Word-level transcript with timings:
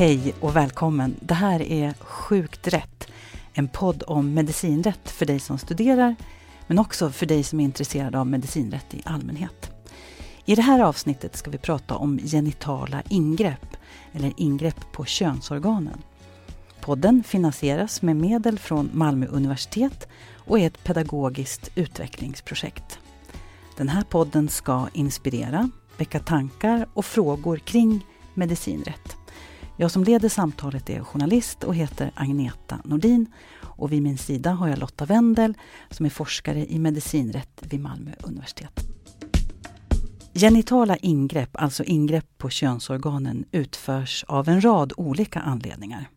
Hej 0.00 0.34
och 0.40 0.56
välkommen! 0.56 1.16
Det 1.20 1.34
här 1.34 1.62
är 1.62 1.94
Sjukt 2.00 2.68
rätt. 2.68 3.08
En 3.52 3.68
podd 3.68 4.02
om 4.06 4.34
medicinrätt 4.34 5.10
för 5.10 5.26
dig 5.26 5.40
som 5.40 5.58
studerar 5.58 6.16
men 6.66 6.78
också 6.78 7.10
för 7.10 7.26
dig 7.26 7.42
som 7.42 7.60
är 7.60 7.64
intresserad 7.64 8.16
av 8.16 8.26
medicinrätt 8.26 8.94
i 8.94 9.02
allmänhet. 9.04 9.70
I 10.44 10.54
det 10.54 10.62
här 10.62 10.80
avsnittet 10.80 11.36
ska 11.36 11.50
vi 11.50 11.58
prata 11.58 11.94
om 11.94 12.18
genitala 12.18 13.02
ingrepp 13.08 13.76
eller 14.12 14.32
ingrepp 14.36 14.92
på 14.92 15.04
könsorganen. 15.04 16.02
Podden 16.80 17.22
finansieras 17.22 18.02
med 18.02 18.16
medel 18.16 18.58
från 18.58 18.90
Malmö 18.92 19.26
universitet 19.26 20.08
och 20.34 20.58
är 20.58 20.66
ett 20.66 20.84
pedagogiskt 20.84 21.70
utvecklingsprojekt. 21.74 22.98
Den 23.76 23.88
här 23.88 24.02
podden 24.02 24.48
ska 24.48 24.88
inspirera, 24.92 25.70
väcka 25.98 26.20
tankar 26.20 26.88
och 26.94 27.04
frågor 27.04 27.56
kring 27.56 28.06
medicinrätt. 28.34 29.19
Jag 29.80 29.90
som 29.90 30.04
leder 30.04 30.28
samtalet 30.28 30.90
är 30.90 31.00
journalist 31.00 31.64
och 31.64 31.74
heter 31.74 32.10
Agneta 32.14 32.80
Nordin 32.84 33.26
och 33.60 33.92
vid 33.92 34.02
min 34.02 34.18
sida 34.18 34.50
har 34.50 34.68
jag 34.68 34.78
Lotta 34.78 35.04
Wendel 35.04 35.54
som 35.90 36.06
är 36.06 36.10
forskare 36.10 36.66
i 36.66 36.78
medicinrätt 36.78 37.62
vid 37.62 37.80
Malmö 37.80 38.10
universitet. 38.22 38.80
Genitala 40.34 40.96
ingrepp, 40.96 41.50
alltså 41.52 41.84
ingrepp 41.84 42.38
på 42.38 42.50
könsorganen, 42.50 43.44
utförs 43.52 44.24
av 44.28 44.48
en 44.48 44.64
rad 44.64 44.92
olika 44.96 45.40
anledningar. 45.40 46.08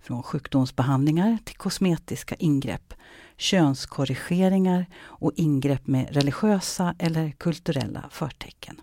Från 0.00 0.22
sjukdomsbehandlingar 0.22 1.38
till 1.44 1.56
kosmetiska 1.56 2.34
ingrepp, 2.34 2.94
könskorrigeringar 3.36 4.86
och 5.02 5.32
ingrepp 5.36 5.86
med 5.86 6.08
religiösa 6.10 6.94
eller 6.98 7.30
kulturella 7.30 8.04
förtecken. 8.10 8.80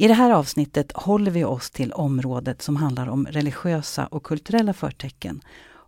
I 0.00 0.08
det 0.08 0.14
här 0.14 0.30
avsnittet 0.30 0.92
håller 0.92 1.30
vi 1.30 1.44
oss 1.44 1.70
till 1.70 1.92
området 1.92 2.62
som 2.62 2.76
handlar 2.76 3.08
om 3.08 3.26
religiösa 3.26 4.06
och 4.06 4.22
kulturella 4.22 4.72
förtecken, 4.72 5.40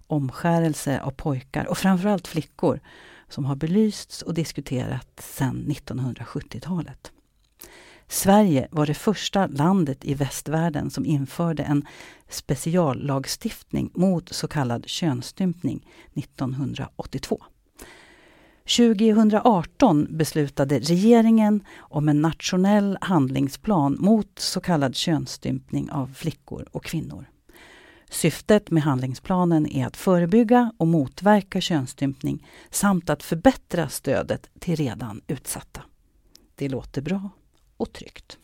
omskärelse 0.06 1.00
av 1.00 1.10
pojkar 1.10 1.66
och 1.66 1.78
framförallt 1.78 2.28
flickor 2.28 2.80
som 3.28 3.44
har 3.44 3.56
belysts 3.56 4.22
och 4.22 4.34
diskuterats 4.34 5.36
sedan 5.36 5.66
1970-talet. 5.68 7.12
Sverige 8.08 8.68
var 8.70 8.86
det 8.86 8.94
första 8.94 9.46
landet 9.46 10.04
i 10.04 10.14
västvärlden 10.14 10.90
som 10.90 11.06
införde 11.06 11.62
en 11.62 11.86
speciallagstiftning 12.28 13.90
mot 13.94 14.34
så 14.34 14.48
kallad 14.48 14.88
könsstympning 14.88 15.86
1982. 16.14 17.42
2018 18.76 20.06
beslutade 20.10 20.78
regeringen 20.78 21.64
om 21.78 22.08
en 22.08 22.22
nationell 22.22 22.98
handlingsplan 23.00 23.96
mot 24.00 24.38
så 24.38 24.60
kallad 24.60 24.96
könsstympning 24.96 25.90
av 25.90 26.14
flickor 26.14 26.66
och 26.72 26.84
kvinnor. 26.84 27.30
Syftet 28.10 28.70
med 28.70 28.82
handlingsplanen 28.82 29.66
är 29.66 29.86
att 29.86 29.96
förebygga 29.96 30.72
och 30.76 30.86
motverka 30.86 31.60
könsstympning 31.60 32.46
samt 32.70 33.10
att 33.10 33.22
förbättra 33.22 33.88
stödet 33.88 34.50
till 34.58 34.76
redan 34.76 35.20
utsatta. 35.26 35.82
Det 36.54 36.68
låter 36.68 37.02
bra 37.02 37.30
och 37.76 37.92
tryggt. 37.92 38.38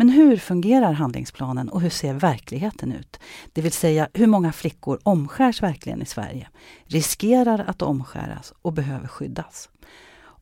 Men 0.00 0.08
hur 0.08 0.36
fungerar 0.36 0.92
handlingsplanen 0.92 1.68
och 1.68 1.80
hur 1.80 1.90
ser 1.90 2.14
verkligheten 2.14 2.92
ut? 2.92 3.20
Det 3.52 3.60
vill 3.60 3.72
säga, 3.72 4.08
hur 4.14 4.26
många 4.26 4.52
flickor 4.52 4.98
omskärs 5.02 5.62
verkligen 5.62 6.02
i 6.02 6.06
Sverige, 6.06 6.48
riskerar 6.84 7.64
att 7.68 7.82
omskäras 7.82 8.52
och 8.62 8.72
behöver 8.72 9.08
skyddas? 9.08 9.68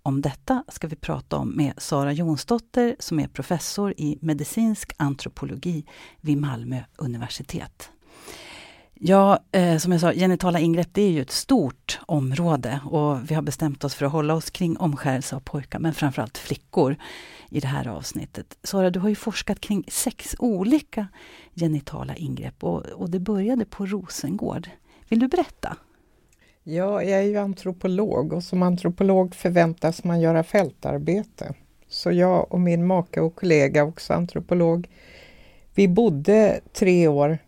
Om 0.02 0.22
detta 0.22 0.64
ska 0.68 0.86
vi 0.86 0.96
prata 0.96 1.36
om 1.36 1.48
med 1.48 1.72
Sara 1.76 2.12
Jonsdotter 2.12 2.96
som 2.98 3.20
är 3.20 3.28
professor 3.28 3.94
i 3.96 4.18
medicinsk 4.20 4.92
antropologi 4.96 5.84
vid 6.20 6.38
Malmö 6.38 6.80
universitet. 6.96 7.90
Ja, 8.94 9.38
eh, 9.52 9.78
som 9.78 9.92
jag 9.92 10.00
sa, 10.00 10.12
genitala 10.12 10.60
ingrepp 10.60 10.88
det 10.92 11.02
är 11.02 11.10
ju 11.10 11.20
ett 11.20 11.30
stort 11.30 12.00
område 12.06 12.80
och 12.84 13.30
vi 13.30 13.34
har 13.34 13.42
bestämt 13.42 13.84
oss 13.84 13.94
för 13.94 14.06
att 14.06 14.12
hålla 14.12 14.34
oss 14.34 14.50
kring 14.50 14.76
omskärelse 14.76 15.36
av 15.36 15.40
pojkar, 15.40 15.78
men 15.78 15.94
framförallt 15.94 16.38
flickor 16.38 16.96
i 17.50 17.60
det 17.60 17.66
här 17.66 17.88
avsnittet. 17.88 18.58
Sara, 18.62 18.90
du 18.90 18.98
har 18.98 19.08
ju 19.08 19.14
forskat 19.14 19.60
kring 19.60 19.84
sex 19.88 20.36
olika 20.38 21.08
genitala 21.54 22.16
ingrepp 22.16 22.64
och, 22.64 22.86
och 22.86 23.10
det 23.10 23.20
började 23.20 23.64
på 23.64 23.86
Rosengård. 23.86 24.68
Vill 25.08 25.18
du 25.18 25.28
berätta? 25.28 25.76
Ja, 26.62 27.02
jag 27.02 27.20
är 27.20 27.22
ju 27.22 27.36
antropolog 27.36 28.32
och 28.32 28.42
som 28.42 28.62
antropolog 28.62 29.34
förväntas 29.34 30.04
man 30.04 30.20
göra 30.20 30.42
fältarbete. 30.42 31.54
Så 31.88 32.12
jag 32.12 32.52
och 32.52 32.60
min 32.60 32.86
make 32.86 33.20
och 33.20 33.34
kollega, 33.34 33.84
också 33.84 34.12
antropolog, 34.12 34.88
vi 35.74 35.88
bodde 35.88 36.60
tre 36.72 37.08
år 37.08 37.38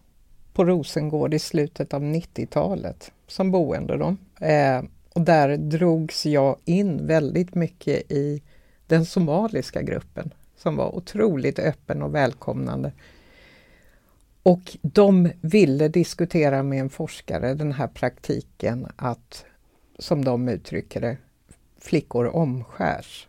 på 0.53 0.65
Rosengård 0.65 1.35
i 1.35 1.39
slutet 1.39 1.95
av 1.95 2.03
90-talet 2.03 3.13
som 3.27 3.51
boende. 3.51 3.97
Då. 3.97 4.17
Eh, 4.47 4.83
och 5.15 5.21
där 5.21 5.57
drogs 5.57 6.27
jag 6.27 6.57
in 6.65 7.07
väldigt 7.07 7.55
mycket 7.55 8.13
i 8.13 8.43
den 8.88 9.04
somaliska 9.04 9.82
gruppen 9.82 10.34
som 10.56 10.76
var 10.76 10.94
otroligt 10.94 11.59
öppen 11.59 12.03
och 12.03 12.15
välkomnande. 12.15 12.93
Och 14.43 14.76
de 14.82 15.31
ville 15.41 15.88
diskutera 15.88 16.62
med 16.62 16.81
en 16.81 16.91
forskare 16.91 17.54
den 17.54 17.72
här 17.72 17.87
praktiken 17.88 18.87
att, 18.97 19.44
som 19.99 20.25
de 20.25 20.49
uttrycker 20.49 21.00
det, 21.00 21.16
flickor 21.78 22.26
omskärs. 22.26 23.28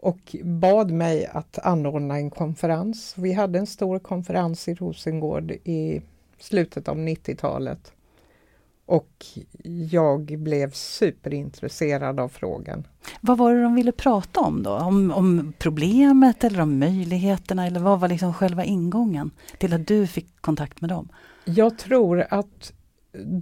Och 0.00 0.36
bad 0.42 0.90
mig 0.90 1.26
att 1.26 1.58
anordna 1.58 2.16
en 2.16 2.30
konferens. 2.30 3.14
Vi 3.16 3.32
hade 3.32 3.58
en 3.58 3.66
stor 3.66 3.98
konferens 3.98 4.68
i 4.68 4.74
Rosengård 4.74 5.50
i 5.50 6.02
slutet 6.38 6.88
av 6.88 6.96
90-talet. 6.96 7.92
Och 8.88 9.24
jag 9.90 10.38
blev 10.38 10.70
superintresserad 10.72 12.20
av 12.20 12.28
frågan. 12.28 12.86
Vad 13.20 13.38
var 13.38 13.54
det 13.54 13.62
de 13.62 13.74
ville 13.74 13.92
prata 13.92 14.40
om 14.40 14.62
då? 14.62 14.70
Om, 14.70 15.10
om 15.10 15.52
problemet 15.58 16.44
eller 16.44 16.60
om 16.60 16.78
möjligheterna 16.78 17.66
eller 17.66 17.80
vad 17.80 18.00
var 18.00 18.08
liksom 18.08 18.34
själva 18.34 18.64
ingången 18.64 19.30
till 19.58 19.74
att 19.74 19.86
du 19.86 20.06
fick 20.06 20.40
kontakt 20.40 20.80
med 20.80 20.90
dem? 20.90 21.08
Jag 21.44 21.78
tror 21.78 22.26
att 22.30 22.72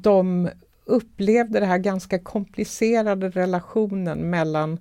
de 0.03 0.49
upplevde 0.85 1.61
den 1.61 1.69
här 1.69 1.79
ganska 1.79 2.19
komplicerade 2.19 3.29
relationen 3.29 4.31
mellan 4.31 4.81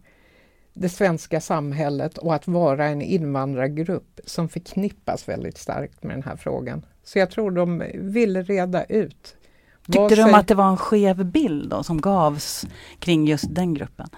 det 0.74 0.90
svenska 0.90 1.42
samhället 1.42 2.18
och 2.18 2.36
att 2.36 2.47
vara 2.47 2.86
en 2.86 3.02
invandrargrupp 3.02 4.20
som 4.26 4.50
förknippas 4.50 5.30
väldigt 5.30 5.58
starkt 5.58 6.03
med 6.03 6.16
den 6.16 6.24
här 6.24 6.36
frågan. 6.36 6.86
Så 7.03 7.20
jag 7.20 7.32
tror 7.32 7.52
de 7.52 7.84
ville 7.94 8.42
reda 8.42 8.84
ut 8.84 9.36
Tyckte 9.85 10.16
de 10.16 10.34
att 10.34 10.47
det 10.47 10.56
var 10.56 10.69
en 10.69 10.78
skev 10.78 11.25
bild 11.25 11.69
då, 11.69 11.84
som 11.84 12.01
gavs 12.01 12.66
kring 13.00 13.28
just 13.28 13.46
den 13.50 13.73
gruppen? 13.73 14.09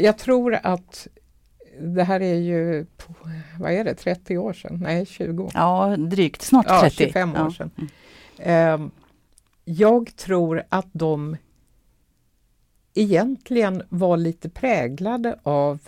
Jag 0.00 0.18
tror 0.18 0.58
att 0.62 1.08
det 1.80 2.04
här 2.04 2.20
är 2.20 2.34
ju, 2.34 2.86
vad 3.58 3.72
är 3.72 3.84
det, 3.84 3.94
30 3.94 4.38
år 4.38 4.52
sedan? 4.52 4.80
Nej, 4.82 5.06
20? 5.06 5.50
Ja, 5.54 5.96
drygt, 5.96 6.42
snart 6.42 6.66
30. 6.66 6.84
Ja, 6.84 6.90
25 6.90 7.30
år 7.30 7.36
ja. 7.36 7.50
sedan. 7.50 7.70
Mm. 8.38 8.90
Jag 9.64 10.16
tror 10.16 10.62
att 10.68 10.88
de 10.92 11.36
egentligen 12.94 13.82
var 13.88 14.16
lite 14.16 14.48
präglade 14.48 15.38
av 15.42 15.80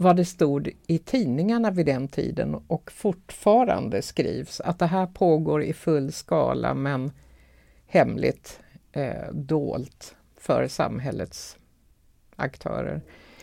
vad 0.00 0.16
det 0.16 0.24
stod 0.24 0.70
i 0.86 0.98
tidningarna 0.98 1.70
vid 1.70 1.86
den 1.86 2.08
tiden 2.08 2.54
och 2.66 2.92
fortfarande 2.92 4.02
skrivs, 4.02 4.60
att 4.60 4.78
det 4.78 4.86
här 4.86 5.06
pågår 5.06 5.62
i 5.62 5.72
full 5.72 6.12
skala 6.12 6.74
men 6.74 7.12
hemligt 7.86 8.60
eh, 8.92 9.32
dolt 9.32 10.14
för 10.36 10.68
samhällets 10.68 11.58
aktörer. 12.36 13.02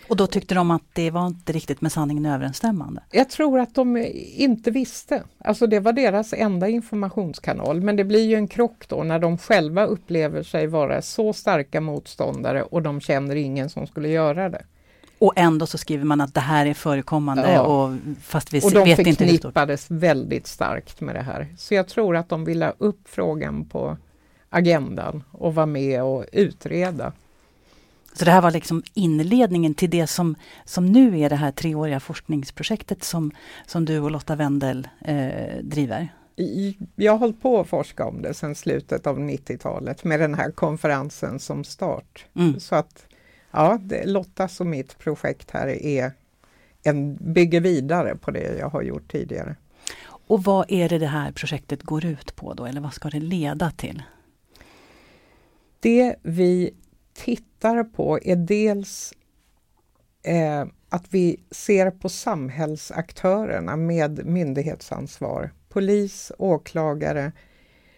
Och 0.09 0.15
då 0.15 0.27
tyckte 0.27 0.55
de 0.55 0.71
att 0.71 0.81
det 0.93 1.11
var 1.11 1.27
inte 1.27 1.53
riktigt 1.53 1.81
med 1.81 1.91
sanningen 1.91 2.25
överensstämmande? 2.25 3.03
Jag 3.11 3.29
tror 3.29 3.59
att 3.59 3.75
de 3.75 3.97
inte 4.35 4.71
visste. 4.71 5.23
Alltså 5.37 5.67
det 5.67 5.79
var 5.79 5.93
deras 5.93 6.33
enda 6.33 6.67
informationskanal. 6.67 7.81
Men 7.81 7.95
det 7.95 8.03
blir 8.03 8.25
ju 8.25 8.35
en 8.35 8.47
krock 8.47 8.87
då 8.87 9.03
när 9.03 9.19
de 9.19 9.37
själva 9.37 9.85
upplever 9.85 10.43
sig 10.43 10.67
vara 10.67 11.01
så 11.01 11.33
starka 11.33 11.81
motståndare 11.81 12.63
och 12.63 12.81
de 12.81 13.01
känner 13.01 13.35
ingen 13.35 13.69
som 13.69 13.87
skulle 13.87 14.09
göra 14.09 14.49
det. 14.49 14.65
Och 15.19 15.33
ändå 15.35 15.65
så 15.65 15.77
skriver 15.77 16.05
man 16.05 16.21
att 16.21 16.33
det 16.33 16.41
här 16.41 16.65
är 16.65 16.73
förekommande 16.73 17.53
ja. 17.53 17.61
och 17.61 17.95
fast 18.21 18.53
vi 18.53 18.59
och 18.59 18.71
de 18.71 18.83
vet 18.83 18.99
inte 18.99 19.09
hur 19.09 19.31
det 19.31 19.31
förknippades 19.31 19.91
väldigt 19.91 20.47
starkt 20.47 21.01
med 21.01 21.15
det 21.15 21.21
här. 21.21 21.47
Så 21.57 21.73
jag 21.73 21.87
tror 21.87 22.15
att 22.15 22.29
de 22.29 22.45
ville 22.45 22.65
ha 22.65 22.73
upp 22.77 22.99
frågan 23.05 23.65
på 23.65 23.97
agendan 24.49 25.23
och 25.31 25.55
vara 25.55 25.65
med 25.65 26.03
och 26.03 26.25
utreda. 26.31 27.13
Så 28.13 28.25
det 28.25 28.31
här 28.31 28.41
var 28.41 28.51
liksom 28.51 28.83
inledningen 28.93 29.73
till 29.73 29.89
det 29.89 30.07
som, 30.07 30.35
som 30.65 30.85
nu 30.85 31.19
är 31.19 31.29
det 31.29 31.35
här 31.35 31.51
treåriga 31.51 31.99
forskningsprojektet 31.99 33.03
som, 33.03 33.31
som 33.65 33.85
du 33.85 33.99
och 33.99 34.11
Lotta 34.11 34.35
Wendel 34.35 34.87
eh, 35.01 35.63
driver? 35.63 36.09
Jag 36.95 37.11
har 37.11 37.19
hållit 37.19 37.41
på 37.41 37.59
att 37.59 37.67
forska 37.67 38.05
om 38.05 38.21
det 38.21 38.33
sedan 38.33 38.55
slutet 38.55 39.07
av 39.07 39.19
90-talet 39.19 40.03
med 40.03 40.19
den 40.19 40.33
här 40.33 40.51
konferensen 40.51 41.39
som 41.39 41.63
start. 41.63 42.25
Mm. 42.35 42.59
Så 42.59 42.75
att 42.75 43.06
ja, 43.57 43.79
det, 43.81 44.05
Lottas 44.05 44.59
och 44.59 44.65
mitt 44.65 44.97
projekt 44.97 45.51
här 45.51 45.67
är 45.67 46.11
en, 46.83 47.15
bygger 47.33 47.61
vidare 47.61 48.15
på 48.15 48.31
det 48.31 48.57
jag 48.59 48.69
har 48.69 48.81
gjort 48.81 49.11
tidigare. 49.11 49.55
Och 50.07 50.43
vad 50.43 50.65
är 50.71 50.89
det 50.89 50.97
det 50.97 51.07
här 51.07 51.31
projektet 51.31 51.83
går 51.83 52.05
ut 52.05 52.35
på 52.35 52.53
då, 52.53 52.65
eller 52.65 52.81
vad 52.81 52.93
ska 52.93 53.09
det 53.09 53.19
leda 53.19 53.71
till? 53.71 54.03
Det 55.79 56.15
vi 56.21 56.73
tittar 57.13 57.83
på 57.83 58.19
är 58.23 58.35
dels 58.35 59.13
eh, 60.23 60.65
att 60.89 61.05
vi 61.09 61.39
ser 61.51 61.91
på 61.91 62.09
samhällsaktörerna 62.09 63.75
med 63.75 64.25
myndighetsansvar. 64.25 65.51
Polis, 65.69 66.31
åklagare. 66.37 67.31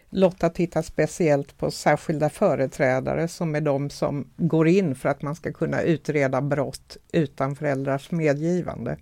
Lotta 0.09 0.49
tittar 0.49 0.81
speciellt 0.81 1.57
på 1.57 1.71
särskilda 1.71 2.29
företrädare 2.29 3.27
som 3.27 3.55
är 3.55 3.61
de 3.61 3.89
som 3.89 4.27
går 4.37 4.67
in 4.67 4.95
för 4.95 5.09
att 5.09 5.21
man 5.21 5.35
ska 5.35 5.53
kunna 5.53 5.81
utreda 5.81 6.41
brott 6.41 6.97
utan 7.11 7.55
föräldrars 7.55 8.11
medgivande. 8.11 8.97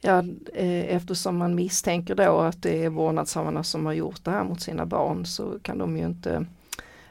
Ja, 0.00 0.24
eh, 0.54 0.94
eftersom 0.94 1.36
man 1.36 1.54
misstänker 1.54 2.14
då 2.14 2.38
att 2.38 2.62
det 2.62 2.84
är 2.84 2.88
vårdnadshavarna 2.88 3.62
som 3.64 3.86
har 3.86 3.92
gjort 3.92 4.24
det 4.24 4.30
här 4.30 4.44
mot 4.44 4.60
sina 4.60 4.86
barn 4.86 5.26
så 5.26 5.58
kan 5.62 5.78
de 5.78 5.96
ju 5.96 6.04
inte 6.04 6.46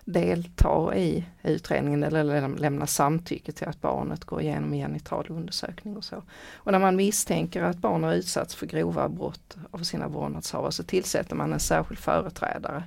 delta 0.05 0.95
i 0.95 1.25
utredningen 1.43 2.03
eller 2.03 2.57
lämna 2.57 2.87
samtycke 2.87 3.51
till 3.51 3.67
att 3.67 3.81
barnet 3.81 4.25
går 4.25 4.41
igenom 4.41 4.71
genital 4.71 5.25
undersökning 5.29 5.97
och 5.97 6.03
så. 6.03 6.23
Och 6.53 6.71
när 6.71 6.79
man 6.79 6.95
misstänker 6.95 7.63
att 7.63 7.77
barn 7.77 8.03
har 8.03 8.13
utsatts 8.13 8.55
för 8.55 8.65
grova 8.65 9.09
brott 9.09 9.57
av 9.71 9.77
sina 9.77 10.07
vårdnadshavare 10.07 10.71
så 10.71 10.83
tillsätter 10.83 11.35
man 11.35 11.53
en 11.53 11.59
särskild 11.59 11.99
företrädare. 11.99 12.83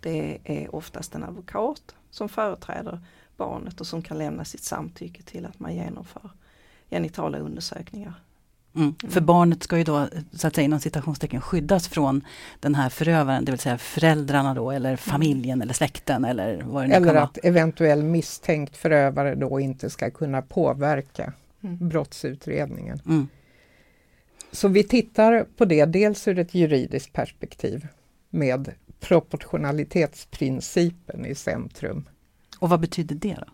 Det 0.00 0.38
är 0.44 0.74
oftast 0.74 1.14
en 1.14 1.24
advokat 1.24 1.94
som 2.10 2.28
företräder 2.28 3.00
barnet 3.36 3.80
och 3.80 3.86
som 3.86 4.02
kan 4.02 4.18
lämna 4.18 4.44
sitt 4.44 4.62
samtycke 4.62 5.22
till 5.22 5.46
att 5.46 5.60
man 5.60 5.74
genomför 5.74 6.30
genitala 6.90 7.38
undersökningar 7.38 8.14
Mm. 8.76 8.94
För 9.08 9.20
barnet 9.20 9.62
ska 9.62 9.78
ju 9.78 9.84
då, 9.84 10.08
så 10.32 10.46
att 10.46 10.54
säga 10.54 10.64
inom 10.64 10.80
citationstecken, 10.80 11.40
skyddas 11.40 11.88
från 11.88 12.24
den 12.60 12.74
här 12.74 12.88
förövaren, 12.88 13.44
det 13.44 13.52
vill 13.52 13.58
säga 13.58 13.78
föräldrarna 13.78 14.54
då 14.54 14.70
eller 14.70 14.96
familjen 14.96 15.62
eller 15.62 15.74
släkten 15.74 16.24
eller 16.24 16.62
vad 16.66 16.84
det 16.84 16.88
nu 16.88 16.94
Eller 16.94 17.06
kan 17.06 17.14
vara. 17.14 17.24
att 17.24 17.38
eventuell 17.42 18.02
misstänkt 18.02 18.76
förövare 18.76 19.34
då 19.34 19.60
inte 19.60 19.90
ska 19.90 20.10
kunna 20.10 20.42
påverka 20.42 21.32
Mm. 21.62 21.88
brottsutredningen. 21.88 23.00
Mm. 23.06 23.28
Så 24.52 24.68
vi 24.68 24.84
tittar 24.84 25.46
på 25.56 25.64
det 25.64 25.84
dels 25.84 26.28
ur 26.28 26.38
ett 26.38 26.54
juridiskt 26.54 27.12
perspektiv 27.12 27.86
med 28.30 28.72
proportionalitetsprincipen 29.00 31.26
i 31.26 31.34
centrum. 31.34 32.08
Och 32.58 32.68
vad 32.68 32.80
betyder 32.80 33.14
det 33.14 33.36
då? 33.40 33.46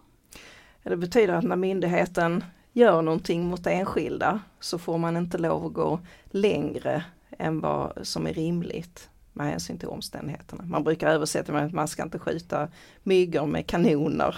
Det 0.90 0.96
betyder 0.96 1.34
att 1.34 1.44
när 1.44 1.56
myndigheten 1.56 2.44
gör 2.76 3.02
någonting 3.02 3.46
mot 3.48 3.66
enskilda 3.66 4.40
så 4.60 4.78
får 4.78 4.98
man 4.98 5.16
inte 5.16 5.38
lov 5.38 5.66
att 5.66 5.72
gå 5.72 6.00
längre 6.30 7.04
än 7.38 7.60
vad 7.60 7.92
som 8.02 8.26
är 8.26 8.34
rimligt 8.34 9.08
med 9.32 9.46
hänsyn 9.46 9.78
till 9.78 9.88
omständigheterna. 9.88 10.64
Man 10.66 10.84
brukar 10.84 11.08
översätta 11.08 11.52
med 11.52 11.64
att 11.64 11.72
man 11.72 11.88
ska 11.88 12.02
inte 12.02 12.18
skjuta 12.18 12.68
myggor 13.02 13.46
med 13.46 13.66
kanoner. 13.66 14.36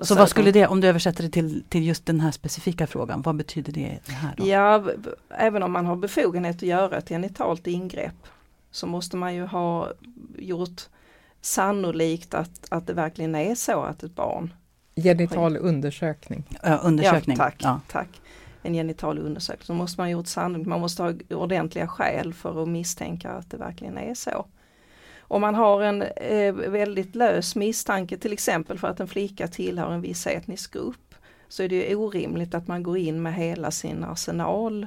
Så 0.00 0.14
vad 0.14 0.28
skulle 0.28 0.52
det, 0.52 0.66
om 0.66 0.80
du 0.80 0.88
översätter 0.88 1.22
det 1.22 1.30
till, 1.30 1.64
till 1.68 1.86
just 1.86 2.06
den 2.06 2.20
här 2.20 2.30
specifika 2.30 2.86
frågan, 2.86 3.22
vad 3.22 3.36
betyder 3.36 3.72
det 3.72 4.00
här 4.06 4.34
då? 4.36 4.46
Ja, 4.46 4.84
även 5.28 5.62
om 5.62 5.72
man 5.72 5.86
har 5.86 5.96
befogenhet 5.96 6.56
att 6.56 6.62
göra 6.62 6.96
ett 6.96 7.08
genitalt 7.08 7.66
ingrepp 7.66 8.26
så 8.70 8.86
måste 8.86 9.16
man 9.16 9.34
ju 9.34 9.46
ha 9.46 9.92
gjort 10.38 10.82
sannolikt 11.40 12.34
att, 12.34 12.66
att 12.70 12.86
det 12.86 12.92
verkligen 12.92 13.34
är 13.34 13.54
så 13.54 13.82
att 13.82 14.02
ett 14.02 14.14
barn 14.14 14.52
Genital 14.96 15.56
undersökning. 15.56 16.44
Ja, 16.62 16.76
undersökning. 16.76 17.36
Ja, 17.36 17.44
tack, 17.44 17.56
Ja. 17.58 17.80
tack. 17.88 18.08
En 18.62 18.74
genital 18.74 19.18
undersökning. 19.18 19.66
Så 19.66 19.74
måste 19.74 20.00
man 20.00 20.06
ha 20.06 20.10
gjort 20.10 20.26
sannolikt, 20.26 20.68
man 20.68 20.80
måste 20.80 21.02
ha 21.02 21.12
ordentliga 21.30 21.88
skäl 21.88 22.34
för 22.34 22.62
att 22.62 22.68
misstänka 22.68 23.30
att 23.30 23.50
det 23.50 23.56
verkligen 23.56 23.98
är 23.98 24.14
så. 24.14 24.46
Om 25.28 25.40
man 25.40 25.54
har 25.54 25.82
en 25.82 26.02
eh, 26.02 26.52
väldigt 26.54 27.14
lös 27.14 27.56
misstanke 27.56 28.18
till 28.18 28.32
exempel 28.32 28.78
för 28.78 28.88
att 28.88 29.00
en 29.00 29.08
flicka 29.08 29.48
tillhör 29.48 29.92
en 29.92 30.00
viss 30.00 30.26
etnisk 30.26 30.72
grupp 30.72 31.14
så 31.48 31.62
är 31.62 31.68
det 31.68 31.74
ju 31.74 31.96
orimligt 31.96 32.54
att 32.54 32.66
man 32.68 32.82
går 32.82 32.98
in 32.98 33.22
med 33.22 33.34
hela 33.34 33.70
sin 33.70 34.04
arsenal 34.04 34.86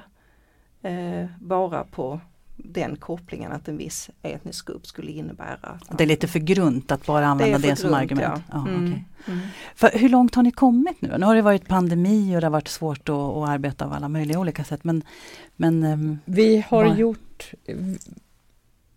eh, 0.81 1.25
bara 1.39 1.83
på 1.83 2.19
den 2.63 2.95
kopplingen 2.95 3.51
att 3.51 3.67
en 3.67 3.77
viss 3.77 4.09
etnisk 4.21 4.67
grupp 4.67 4.88
skulle 4.88 5.11
innebära. 5.11 5.57
Att 5.88 5.97
Det 5.97 6.03
är 6.03 6.07
lite 6.07 6.27
för 6.27 6.39
grunt 6.39 6.91
att 6.91 7.06
bara 7.06 7.27
använda 7.27 7.57
det, 7.57 7.67
för 7.67 7.75
som 7.75 7.89
grunt, 7.89 8.01
argument. 8.01 8.44
Ja. 8.51 8.63
Ja, 8.65 8.67
Mm, 8.71 8.85
okej. 8.85 9.06
mm. 9.27 9.39
För 9.75 9.89
hur 10.00 10.09
långt 10.09 10.35
har 10.35 10.44
ni 10.44 10.51
kommit 10.51 11.01
nu? 11.01 11.15
Nu 11.17 11.25
har 11.25 11.35
det 11.35 11.41
varit 11.41 11.67
pandemi 11.67 12.35
och 12.38 12.41
det 12.41 12.45
har 12.47 12.51
varit 12.51 12.67
svårt 12.67 13.09
att, 13.09 13.15
att 13.15 13.50
arbeta 13.50 13.85
av 13.85 13.94
alla 13.94 14.09
möjliga 14.09 14.39
olika 14.39 14.63
sätt. 14.63 14.83
Men, 14.83 15.03
men 15.56 15.83
ehm, 15.83 16.19
Vi 16.25 16.65
har 16.69 16.85
Vad- 16.85 16.97
gjort... 16.97 17.53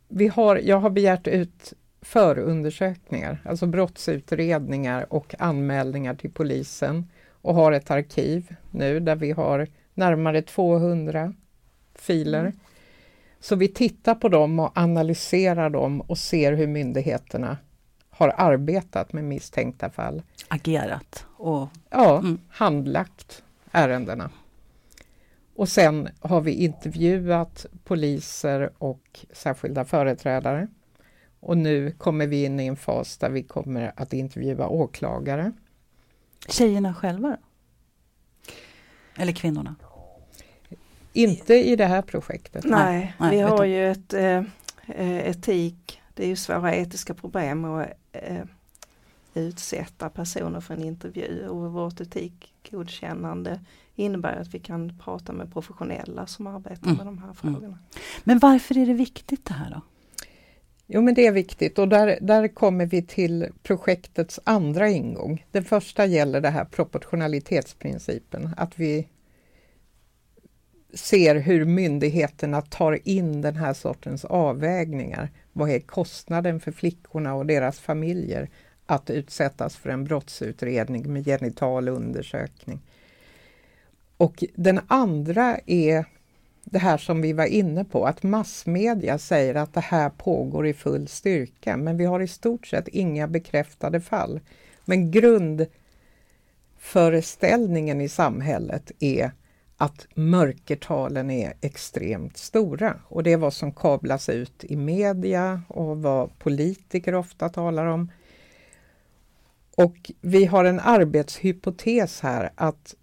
Vi 0.08 0.28
har, 0.28 0.56
jag 0.56 0.80
har 0.80 0.90
begärt 0.90 1.26
ut 1.26 1.72
förundersökningar, 2.02 3.38
alltså 3.44 3.66
brottsutredningar 3.66 5.06
och 5.12 5.34
anmälningar 5.38 6.14
till 6.14 6.30
polisen 6.30 7.06
och 7.42 7.54
har 7.54 7.72
ett 7.72 7.90
arkiv 7.90 8.54
nu 8.70 9.00
där 9.00 9.16
vi 9.16 9.30
har 9.32 9.66
närmare 9.94 10.42
200 10.42 11.32
filer. 11.94 12.40
Mm. 12.40 12.52
Så 13.42 13.56
vi 13.56 13.68
tittar 13.68 14.14
på 14.14 14.28
dem 14.28 14.60
och 14.60 14.72
analyserar 14.78 15.70
dem 15.70 16.00
och 16.00 16.18
ser 16.18 16.52
hur 16.52 16.66
myndigheterna 16.66 17.56
har 18.10 18.34
arbetat 18.36 19.12
med 19.12 19.24
misstänkta 19.24 19.90
fall. 19.90 20.22
agerat. 20.48 21.26
Och, 21.36 21.68
Ja, 21.90 22.18
Mm. 22.18 22.38
handlagt 22.48 23.42
ärendena. 23.72 24.30
Och 25.56 25.68
sen 25.68 26.08
har 26.20 26.40
vi 26.40 26.52
intervjuat 26.52 27.66
poliser 27.84 28.70
och 28.78 29.20
särskilda 29.32 29.84
företrädare. 29.84 30.66
Och 31.40 31.56
nu 31.58 31.90
kommer 31.92 32.26
vi 32.26 32.44
in 32.44 32.60
i 32.60 32.66
en 32.66 32.76
fas 32.76 33.18
där 33.18 33.30
vi 33.30 33.42
kommer 33.42 33.92
att 33.96 34.12
intervjua 34.12 34.68
åklagare. 34.68 35.52
tjejerna 36.48 36.94
själva? 36.94 37.36
Eller 39.16 39.32
kvinnorna? 39.32 39.74
Inte 41.12 41.54
i 41.54 41.76
det 41.76 41.86
här 41.86 42.02
projektet. 42.02 42.64
Nej, 42.64 43.14
nej, 43.20 43.30
vi 43.36 43.40
har 43.42 43.54
utan- 43.54 43.70
ju 43.70 43.90
ett 43.90 44.12
eh, 44.12 44.42
eh, 44.86 45.28
etik, 45.28 46.00
det 46.14 46.24
är 46.24 46.28
ju 46.28 46.36
svåra 46.36 46.74
etiska 46.74 47.14
problem 47.14 47.64
att 47.64 47.86
eh, 48.12 48.42
utsätta 49.34 50.08
personer 50.10 50.60
för 50.60 50.74
en 50.74 50.84
intervju 50.84 51.48
och 51.48 51.72
vårt 51.72 52.00
etikgodkännande 52.00 53.60
innebär 53.94 54.36
att 54.36 54.54
vi 54.54 54.58
kan 54.58 54.98
prata 55.04 55.32
med 55.32 55.52
professionella 55.52 56.26
som 56.26 56.46
arbetar 56.46 56.86
Mm. 56.86 56.96
med 56.96 57.06
de 57.06 57.18
här 57.18 57.32
frågorna. 57.32 57.78
Men 58.24 58.38
varför 58.38 58.78
är 58.78 58.86
det 58.86 58.94
viktigt 58.94 59.44
det 59.44 59.54
här 59.54 59.70
då? 59.70 59.80
Jo 60.86 61.02
men 61.02 61.14
det 61.14 61.26
är 61.26 61.32
viktigt 61.32 61.78
och 61.78 61.88
där, 61.88 62.18
där 62.20 62.48
kommer 62.48 62.86
vi 62.86 63.02
till 63.02 63.46
projektets 63.62 64.40
andra 64.44 64.88
ingång. 64.88 65.44
Den 65.50 65.64
första 65.64 66.06
gäller 66.06 66.40
det 66.40 66.50
här 66.50 66.64
proportionalitetsprincipen, 66.64 68.50
att 68.56 68.78
vi 68.78 69.08
ser 70.94 71.34
hur 71.34 71.64
myndigheterna 71.64 72.62
tar 72.62 73.08
in 73.08 73.40
den 73.40 73.56
här 73.56 73.74
sortens 73.74 74.24
avvägningar. 74.24 75.30
Vad 75.52 75.70
är 75.70 75.80
kostnaden 75.80 76.60
för 76.60 76.72
flickorna 76.72 77.34
och 77.34 77.46
deras 77.46 77.80
familjer 77.80 78.48
att 78.86 79.10
utsättas 79.10 79.76
för 79.76 79.90
en 79.90 80.04
brottsutredning 80.04 81.12
med 81.12 81.24
genital 81.24 81.88
undersökning? 81.88 82.80
Och 84.16 84.44
den 84.54 84.80
andra 84.86 85.58
är 85.66 86.04
det 86.64 86.78
här 86.78 86.98
som 86.98 87.22
vi 87.22 87.32
var 87.32 87.46
inne 87.46 87.84
på, 87.84 88.06
att 88.06 88.22
massmedia 88.22 89.18
säger 89.18 89.54
att 89.54 89.74
det 89.74 89.80
här 89.80 90.10
pågår 90.10 90.66
i 90.66 90.74
full 90.74 91.08
styrka, 91.08 91.76
men 91.76 91.96
vi 91.96 92.04
har 92.04 92.20
i 92.20 92.28
stort 92.28 92.66
sett 92.66 92.88
inga 92.88 93.28
bekräftade 93.28 94.00
fall. 94.00 94.40
Men 94.84 95.10
grundföreställningen 95.10 98.00
i 98.00 98.08
samhället 98.08 98.92
är 98.98 99.30
att 99.82 100.06
mörkertalen 100.14 101.30
är 101.30 101.54
extremt 101.60 102.36
stora 102.36 103.00
och 103.08 103.22
det 103.22 103.32
är 103.32 103.36
vad 103.36 103.54
som 103.54 103.72
kablas 103.72 104.28
ut 104.28 104.64
i 104.64 104.76
media 104.76 105.62
och 105.68 106.02
vad 106.02 106.38
politiker 106.38 107.14
ofta 107.14 107.48
talar 107.48 107.86
om. 107.86 108.10
Och 109.76 110.12
vi 110.20 110.44
har 110.44 110.64
en 110.64 110.80
arbetshypotes 110.80 112.20
här 112.20 112.50
att 112.54 112.94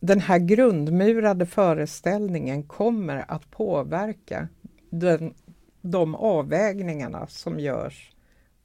den 0.00 0.20
här 0.20 0.38
grundmurade 0.38 1.46
föreställningen 1.46 2.62
kommer 2.62 3.24
att 3.28 3.50
påverka 3.50 4.48
den, 4.90 5.34
de 5.80 6.14
avvägningarna 6.14 7.26
som 7.26 7.60
görs 7.60 8.12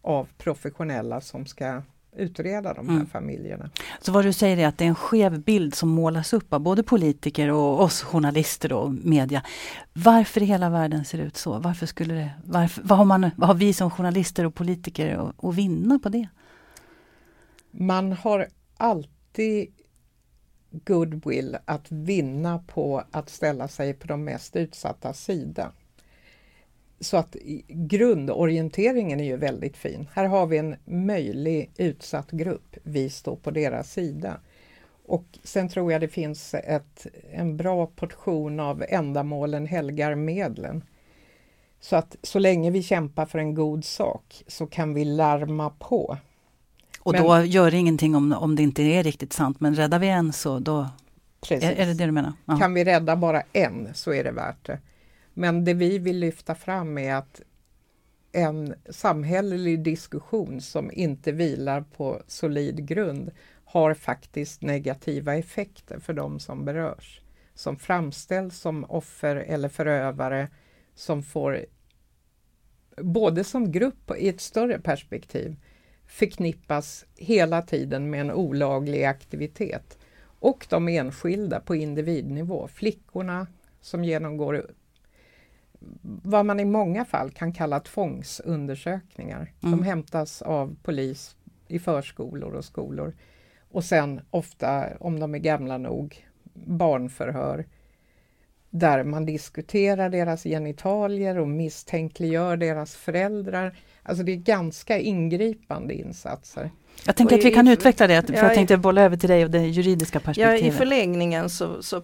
av 0.01 0.27
professionella 0.38 1.22
som 1.22 1.46
ska 1.46 1.81
utreda 2.15 2.74
de 2.74 2.89
här 2.89 2.96
Mm. 2.96 3.08
familjerna. 3.08 3.70
Så 4.01 4.12
vad 4.12 4.25
du 4.25 4.34
säger 4.34 4.58
är 4.58 4.68
att 4.68 4.77
det 4.77 4.84
är 4.84 4.88
en 4.89 4.96
skev 4.96 5.39
bild 5.39 5.75
som 5.75 5.89
målas 5.89 6.34
upp 6.34 6.53
av 6.53 6.60
både 6.60 6.84
politiker 6.84 7.50
och 7.51 7.82
oss 7.82 8.01
journalister 8.01 8.74
och 8.74 8.94
media. 8.94 9.44
Varför 9.94 10.44
i 10.44 10.46
hela 10.46 10.70
världen 10.70 11.06
ser 11.06 11.18
det 11.18 11.24
ut 11.24 11.38
så? 11.38 11.60
Varför 11.60 11.86
skulle 11.86 12.13
det, 12.13 12.32
varför, 12.46 12.82
vad, 12.84 12.98
har 12.98 13.06
man, 13.06 13.30
vad 13.38 13.48
har 13.48 13.56
vi 13.56 13.74
som 13.74 13.91
journalister 13.91 14.46
och 14.46 14.56
politiker 14.56 15.32
att, 15.38 15.56
vinna 15.56 16.00
på 16.00 16.10
det? 16.10 16.27
Man 17.72 18.12
har 18.12 18.48
alltid 18.77 19.68
goodwill 20.72 21.58
att 21.65 21.91
vinna 21.91 22.60
på 22.60 23.03
att 23.12 23.30
ställa 23.30 23.68
sig 23.68 23.94
på 23.94 24.08
de 24.08 24.24
mest 24.24 24.56
utsatta 24.56 25.13
sida. 25.13 25.72
Så 27.01 27.17
att 27.17 27.36
grundorienteringen 27.67 29.20
är 29.20 29.24
ju 29.24 29.38
väldigt 29.38 29.77
fin. 29.77 30.08
Här 30.13 30.25
har 30.25 30.46
vi 30.46 30.58
en 30.58 30.75
möjlig 30.86 31.72
utsatt 31.77 32.31
grupp. 32.31 32.75
Vi 32.84 33.10
står 33.10 33.36
på 33.36 33.51
deras 33.51 33.91
sida. 33.91 34.38
Och 35.05 35.25
sen 35.43 35.70
tror 35.70 35.91
jag 35.91 36.01
det 36.01 36.08
finns 36.08 36.53
ett, 36.53 37.08
en 37.31 37.58
bra 37.58 37.86
portion 37.86 38.60
av 38.60 38.84
ändamålen 38.89 39.65
helgar 39.65 40.15
medlen. 40.15 40.84
Så 41.79 41.96
att 41.96 42.15
så 42.24 42.39
länge 42.39 42.72
vi 42.72 42.84
kämpar 42.84 43.25
för 43.25 43.39
en 43.39 43.53
god 43.53 43.86
sak 43.86 44.43
så 44.48 44.67
kan 44.67 44.93
vi 44.93 45.05
larma 45.05 45.70
på. 45.70 46.17
Och 47.00 47.12
men, 47.12 47.24
då 47.24 47.43
gör 47.43 47.72
det 47.72 47.77
ingenting 47.77 48.15
om, 48.15 48.34
om 48.34 48.55
det 48.55 48.63
inte 48.63 48.84
är 48.84 49.03
riktigt 49.03 49.34
sant, 49.34 49.60
men 49.60 49.75
räddar 49.75 50.00
vi 50.00 50.08
en 50.08 50.34
så 50.34 50.60
då... 50.60 50.88
Är, 51.50 51.63
är, 51.63 51.86
det 51.86 51.93
det 51.93 52.05
du 52.05 52.12
menar? 52.12 52.34
Ja. 52.46 52.58
Kan 52.58 52.74
vi 52.74 52.84
rädda 52.84 53.15
bara 53.15 53.41
en 53.53 53.88
så 53.93 54.13
är 54.13 54.24
det 54.24 54.31
värt 54.31 54.65
det. 54.65 54.79
Men 55.41 55.63
det 55.63 55.74
vi 55.74 55.98
vill 55.98 56.19
lyfta 56.19 56.55
fram 56.55 56.98
är 56.98 57.15
att 57.15 57.41
en 58.31 58.74
samhällelig 58.89 59.83
diskussion 59.83 60.62
som 60.62 60.91
inte 60.91 61.31
vilar 61.31 61.81
på 61.81 62.21
solid 62.27 62.88
grund 62.88 63.31
har 63.65 63.93
faktiskt 63.93 64.62
negativa 64.62 65.36
effekter 65.36 66.00
för 66.00 66.13
de 66.13 66.39
som 66.39 66.65
berörs. 66.65 67.21
Som 67.53 67.77
framställs 67.77 68.60
som 68.60 68.83
offer 68.83 69.36
eller 69.36 69.69
förövare 69.69 70.48
som 70.95 71.24
får 71.24 71.65
både 72.98 73.43
som 73.43 73.71
grupp 73.71 74.10
och 74.10 74.17
i 74.17 74.29
ett 74.29 74.41
större 74.41 74.79
perspektiv 74.79 75.55
förknippas 76.07 77.05
hela 77.15 77.62
tiden 77.62 78.10
med 78.10 78.21
en 78.21 78.31
olaglig 78.31 79.03
aktivitet. 79.03 79.98
Och 80.24 80.67
de 80.69 80.88
enskilda 80.88 81.60
på 81.60 81.75
individnivå, 81.75 82.67
flickorna 82.67 83.48
som 83.81 84.03
genomgår 84.03 84.67
vad 86.01 86.45
man 86.45 86.59
i 86.59 86.65
många 86.65 87.05
fall 87.05 87.31
kan 87.31 87.53
kalla 87.53 87.79
tvångsundersökningar. 87.79 89.53
Mm. 89.63 89.71
De 89.71 89.83
hämtas 89.83 90.41
av 90.41 90.75
polis 90.83 91.35
i 91.67 91.79
förskolor 91.79 92.53
och 92.53 92.65
skolor. 92.65 93.13
Och 93.71 93.83
sen 93.83 94.21
ofta, 94.29 94.85
om 95.00 95.19
de 95.19 95.35
är 95.35 95.39
gamla 95.39 95.77
nog, 95.77 96.27
barnförhör 96.53 97.65
där 98.69 99.03
man 99.03 99.25
diskuterar 99.25 100.09
deras 100.09 100.43
genitalier 100.43 101.38
och 101.38 101.47
misstänkliggör 101.47 102.57
deras 102.57 102.95
föräldrar. 102.95 103.77
Alltså 104.03 104.23
det 104.23 104.31
är 104.31 104.35
ganska 104.35 105.00
ingripande 105.00 105.93
insatser. 105.93 106.71
Jag 107.05 107.15
tänker 107.15 107.35
och 107.35 107.39
att 107.39 107.45
vi 107.45 107.51
kan 107.51 107.67
utveckla 107.67 108.07
det, 108.07 108.27
för 108.27 108.33
ja, 108.33 108.43
jag 108.43 108.53
tänkte 108.53 108.77
bolla 108.77 109.01
över 109.01 109.17
till 109.17 109.29
dig 109.29 109.45
och 109.45 109.51
det 109.51 109.67
juridiska 109.67 110.19
perspektivet. 110.19 110.61
Ja, 110.61 110.67
I 110.67 110.71
förlängningen 110.71 111.50
så, 111.50 111.83
så 111.83 112.01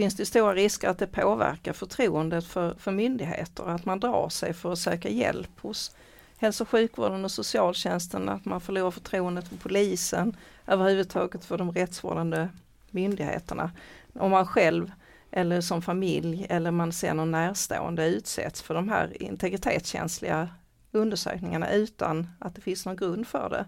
finns 0.00 0.14
det 0.14 0.26
stora 0.26 0.54
risker 0.54 0.88
att 0.88 0.98
det 0.98 1.06
påverkar 1.06 1.72
förtroendet 1.72 2.46
för, 2.46 2.74
för 2.74 2.92
myndigheter, 2.92 3.64
att 3.64 3.84
man 3.84 4.00
drar 4.00 4.28
sig 4.28 4.52
för 4.52 4.72
att 4.72 4.78
söka 4.78 5.08
hjälp 5.08 5.60
hos 5.60 5.96
hälso 6.36 6.64
och 6.64 6.68
sjukvården 6.68 7.24
och 7.24 7.30
socialtjänsten, 7.30 8.28
att 8.28 8.44
man 8.44 8.60
förlorar 8.60 8.90
förtroendet 8.90 9.48
för 9.48 9.56
polisen, 9.56 10.36
överhuvudtaget 10.66 11.44
för 11.44 11.58
de 11.58 11.72
rättsvårdande 11.72 12.48
myndigheterna. 12.90 13.70
Om 14.14 14.30
man 14.30 14.46
själv 14.46 14.92
eller 15.30 15.60
som 15.60 15.82
familj 15.82 16.46
eller 16.50 16.70
man 16.70 16.92
ser 16.92 17.14
någon 17.14 17.30
närstående 17.30 18.08
utsätts 18.08 18.62
för 18.62 18.74
de 18.74 18.88
här 18.88 19.22
integritetskänsliga 19.22 20.48
undersökningarna 20.92 21.72
utan 21.72 22.30
att 22.38 22.54
det 22.54 22.60
finns 22.60 22.86
någon 22.86 22.96
grund 22.96 23.26
för 23.26 23.50
det. 23.50 23.66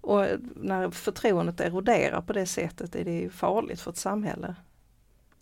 Och 0.00 0.26
när 0.56 0.90
förtroendet 0.90 1.60
eroderar 1.60 2.20
på 2.20 2.32
det 2.32 2.46
sättet 2.46 2.94
är 2.94 3.04
det 3.04 3.30
farligt 3.30 3.80
för 3.80 3.90
ett 3.90 3.96
samhälle. 3.96 4.54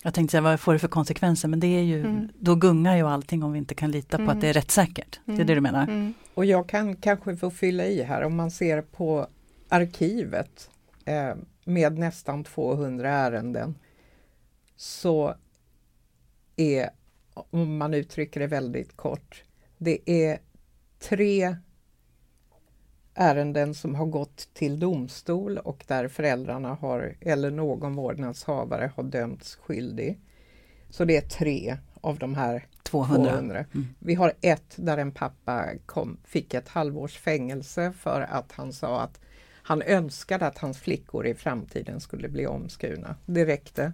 Jag 0.02 0.14
tänkte 0.14 0.30
säga 0.30 0.40
vad 0.40 0.60
får 0.60 0.72
det 0.72 0.78
för 0.78 0.88
konsekvenser 0.88 1.48
men 1.48 1.60
det 1.60 1.66
är 1.66 1.82
ju, 1.82 2.00
mm. 2.00 2.28
då 2.38 2.54
gungar 2.54 2.96
ju 2.96 3.02
allting 3.08 3.42
om 3.42 3.52
vi 3.52 3.58
inte 3.58 3.74
kan 3.74 3.90
lita 3.90 4.16
på 4.16 4.22
mm. 4.22 4.36
att 4.36 4.40
det 4.40 4.48
är 4.48 4.52
rättssäkert. 4.52 5.20
Det 5.24 5.32
är 5.32 5.36
det 5.36 5.44
du 5.44 5.52
mm. 5.52 5.62
menar? 5.62 5.82
Mm. 5.82 6.14
Och 6.34 6.44
jag 6.44 6.68
kan 6.68 6.96
kanske 6.96 7.36
få 7.36 7.50
fylla 7.50 7.86
i 7.86 8.02
här 8.02 8.22
om 8.22 8.36
man 8.36 8.50
ser 8.50 8.82
på 8.82 9.26
arkivet 9.68 10.70
eh, 11.04 11.34
med 11.64 11.98
nästan 11.98 12.44
200 12.44 13.10
ärenden 13.10 13.74
så 14.76 15.34
är, 16.56 16.90
om 17.34 17.76
man 17.76 17.94
uttrycker 17.94 18.40
det 18.40 18.46
väldigt 18.46 18.96
kort, 18.96 19.42
det 19.78 20.10
är 20.10 20.38
tre 20.98 21.56
ärenden 23.14 23.74
som 23.74 23.94
har 23.94 24.06
gått 24.06 24.48
till 24.54 24.80
domstol 24.80 25.58
och 25.58 25.84
där 25.86 26.08
föräldrarna 26.08 26.74
har, 26.74 27.14
eller 27.20 27.50
någon 27.50 27.94
vårdnadshavare 27.94 28.92
har 28.96 29.02
dömts 29.02 29.54
skyldig. 29.54 30.20
Så 30.90 31.04
det 31.04 31.16
är 31.16 31.20
tre 31.20 31.76
av 32.00 32.18
de 32.18 32.34
här 32.34 32.66
200. 32.82 33.30
200. 33.30 33.64
Mm. 33.74 33.86
Vi 33.98 34.14
har 34.14 34.32
ett 34.40 34.74
där 34.76 34.98
en 34.98 35.12
pappa 35.12 35.68
kom, 35.86 36.16
fick 36.24 36.54
ett 36.54 36.68
halvårs 36.68 37.18
fängelse 37.18 37.92
för 37.98 38.20
att 38.20 38.52
han 38.52 38.72
sa 38.72 39.00
att 39.00 39.20
han 39.64 39.82
önskade 39.82 40.46
att 40.46 40.58
hans 40.58 40.78
flickor 40.78 41.26
i 41.26 41.34
framtiden 41.34 42.00
skulle 42.00 42.28
bli 42.28 42.46
omskurna. 42.46 43.16
Det 43.26 43.46
räckte. 43.46 43.92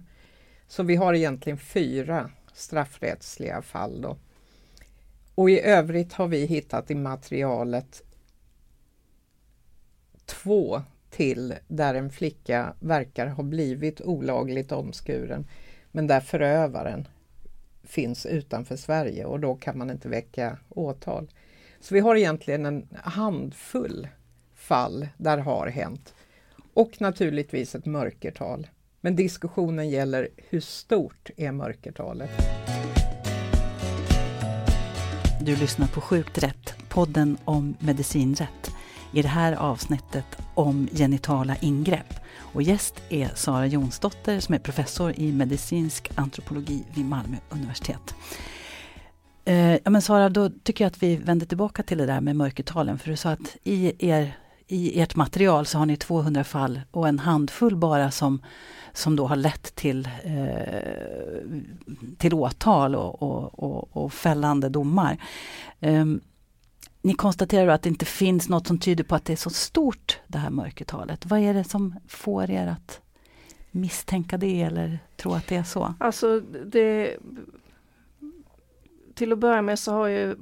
Så 0.67 0.83
vi 0.83 0.95
har 0.95 1.13
egentligen 1.13 1.57
fyra 1.57 2.29
straffrättsliga 2.53 3.61
fall. 3.61 4.01
Då. 4.01 4.17
Och 5.35 5.49
i 5.49 5.59
övrigt 5.59 6.13
har 6.13 6.27
vi 6.27 6.45
hittat 6.45 6.91
i 6.91 6.95
materialet 6.95 8.03
två 10.29 10.81
till 11.09 11.53
där 11.67 11.93
en 11.93 12.09
flicka 12.09 12.73
verkar 12.79 13.27
ha 13.27 13.43
blivit 13.43 14.01
olagligt 14.01 14.71
omskuren 14.71 15.47
men 15.91 16.07
där 16.07 16.19
förövaren 16.19 17.07
finns 17.83 18.25
utanför 18.25 18.75
Sverige 18.75 19.25
och 19.25 19.39
då 19.39 19.55
kan 19.55 19.77
man 19.77 19.89
inte 19.89 20.09
väcka 20.09 20.57
åtal. 20.69 21.31
Så 21.79 21.93
vi 21.93 21.99
har 21.99 22.15
egentligen 22.15 22.65
en 22.65 22.87
handfull 23.03 24.07
fall 24.55 25.07
där 25.17 25.37
det 25.37 25.43
har 25.43 25.67
hänt 25.67 26.13
och 26.73 27.01
naturligtvis 27.01 27.75
ett 27.75 27.85
mörkertal. 27.85 28.67
Men 29.01 29.15
diskussionen 29.15 29.89
gäller 29.89 30.29
hur 30.37 30.59
stort 30.59 31.29
är 31.37 31.51
mörkertalet? 31.51 32.29
Du 35.41 35.55
lyssnar 35.55 35.87
på 35.87 36.01
Sjukt 36.01 36.37
rätt, 36.37 36.73
podden 36.89 37.37
om 37.45 37.75
medicinrätt. 37.79 38.71
I 39.11 39.21
det 39.21 39.27
här 39.27 39.53
avsnittet 39.53 40.25
om 40.55 40.87
genitala 40.91 41.55
ingrepp. 41.55 42.13
Och 42.53 42.61
gäst 42.61 43.01
är 43.09 43.29
Sara 43.35 43.65
Jonsdotter 43.65 44.39
som 44.39 44.55
är 44.55 44.59
professor 44.59 45.13
i 45.15 45.31
medicinsk 45.31 46.11
antropologi 46.15 46.83
vid 46.93 47.05
Malmö 47.05 47.37
universitet. 47.49 48.15
Eh, 49.45 49.73
ja, 49.83 49.89
men 49.89 50.01
Sara, 50.01 50.29
då 50.29 50.49
tycker 50.63 50.83
jag 50.83 50.89
att 50.89 51.03
vi 51.03 51.15
vänder 51.15 51.45
tillbaka 51.45 51.83
till 51.83 51.97
det 51.97 52.05
där 52.05 52.21
med 52.21 52.35
mörkertalen. 52.35 52.99
För 52.99 53.09
du 53.09 53.17
sa 53.17 53.29
att 53.29 53.57
i, 53.63 54.09
er, 54.09 54.37
i 54.67 55.01
ert 55.01 55.15
material 55.15 55.65
så 55.65 55.77
har 55.77 55.85
ni 55.85 55.97
200 55.97 56.43
fall 56.43 56.81
och 56.91 57.07
en 57.07 57.19
handfull 57.19 57.75
bara 57.75 58.11
som 58.11 58.41
som 58.93 59.15
då 59.15 59.27
har 59.27 59.35
lett 59.35 59.75
till, 59.75 60.09
eh, 60.23 61.41
till 62.17 62.33
åtal 62.33 62.95
och, 62.95 63.21
och, 63.23 63.63
och, 63.63 63.97
och 63.97 64.13
fällande 64.13 64.69
domar. 64.69 65.17
Eh, 65.79 66.05
ni 67.01 67.13
konstaterar 67.13 67.67
att 67.67 67.81
det 67.81 67.89
inte 67.89 68.05
finns 68.05 68.49
något 68.49 68.67
som 68.67 68.79
tyder 68.79 69.03
på 69.03 69.15
att 69.15 69.25
det 69.25 69.33
är 69.33 69.37
så 69.37 69.49
stort 69.49 70.19
det 70.27 70.37
här 70.37 70.49
mörkertalet. 70.49 71.25
Vad 71.25 71.39
är 71.39 71.53
det 71.53 71.63
som 71.63 71.95
får 72.07 72.51
er 72.51 72.67
att 72.67 73.01
misstänka 73.71 74.37
det 74.37 74.61
eller 74.61 74.99
tro 75.17 75.33
att 75.33 75.47
det 75.47 75.55
är 75.55 75.63
så? 75.63 75.93
Alltså 75.99 76.39
det, 76.65 77.17
till 79.13 79.33
att 79.33 79.39
börja 79.39 79.61
med 79.61 79.79
så 79.79 79.91
har 79.91 80.07
ju 80.07 80.35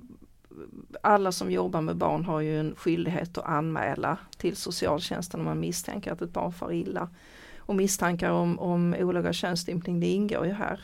alla 1.02 1.32
som 1.32 1.52
jobbar 1.52 1.82
med 1.82 1.98
barn 1.98 2.26
har 2.26 2.42
ju 2.42 2.60
en 2.60 2.76
skyldighet 2.76 3.38
att 3.38 3.46
anmäla 3.46 4.18
till 4.38 4.56
socialtjänsten 4.56 5.40
om 5.40 5.46
man 5.46 5.60
misstänker 5.60 6.12
att 6.12 6.22
ett 6.22 6.34
barn 6.34 6.54
far 6.54 6.74
illa 6.74 7.10
och 7.58 7.76
misstankar 7.76 8.32
om, 8.32 8.60
om 8.60 8.96
olaga 9.00 9.34
könsstympning 9.34 10.00
det 10.00 10.08
ingår 10.08 10.46
ju 10.46 10.52
här. 10.52 10.82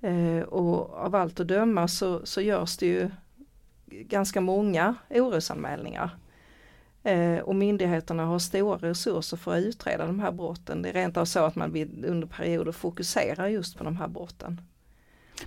Eh, 0.00 0.42
och 0.42 0.94
av 0.94 1.14
allt 1.14 1.40
att 1.40 1.48
döma 1.48 1.88
så, 1.88 2.26
så 2.26 2.40
görs 2.40 2.76
det 2.76 2.86
ju 2.86 3.10
ganska 3.86 4.40
många 4.40 4.94
orosanmälningar. 5.10 6.10
Eh, 7.02 7.38
och 7.38 7.54
myndigheterna 7.54 8.24
har 8.24 8.38
stora 8.38 8.76
resurser 8.76 9.36
för 9.36 9.56
att 9.56 9.64
utreda 9.64 10.06
de 10.06 10.20
här 10.20 10.32
brotten. 10.32 10.82
Det 10.82 10.88
är 10.88 10.92
rent 10.92 11.16
av 11.16 11.24
så 11.24 11.44
att 11.44 11.56
man 11.56 11.72
vid, 11.72 12.04
under 12.04 12.26
perioder 12.26 12.72
fokuserar 12.72 13.48
just 13.48 13.78
på 13.78 13.84
de 13.84 13.96
här 13.96 14.08
brotten. 14.08 14.60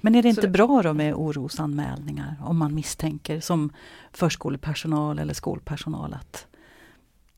Men 0.01 0.15
är 0.15 0.23
det 0.23 0.29
inte 0.29 0.41
så, 0.41 0.47
bra 0.47 0.81
då 0.81 0.93
med 0.93 1.13
orosanmälningar 1.13 2.35
om 2.43 2.57
man 2.57 2.75
misstänker 2.75 3.39
som 3.39 3.73
förskolepersonal 4.11 5.19
eller 5.19 5.33
skolpersonal 5.33 6.13
att 6.13 6.47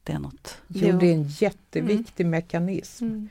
det 0.03 0.13
är 0.13 0.19
något. 0.19 0.61
Jo, 0.67 0.97
det 0.97 1.09
är 1.09 1.13
en 1.13 1.27
jätteviktig 1.27 2.23
mm. 2.23 2.31
mekanism. 2.31 3.05
Mm. 3.05 3.29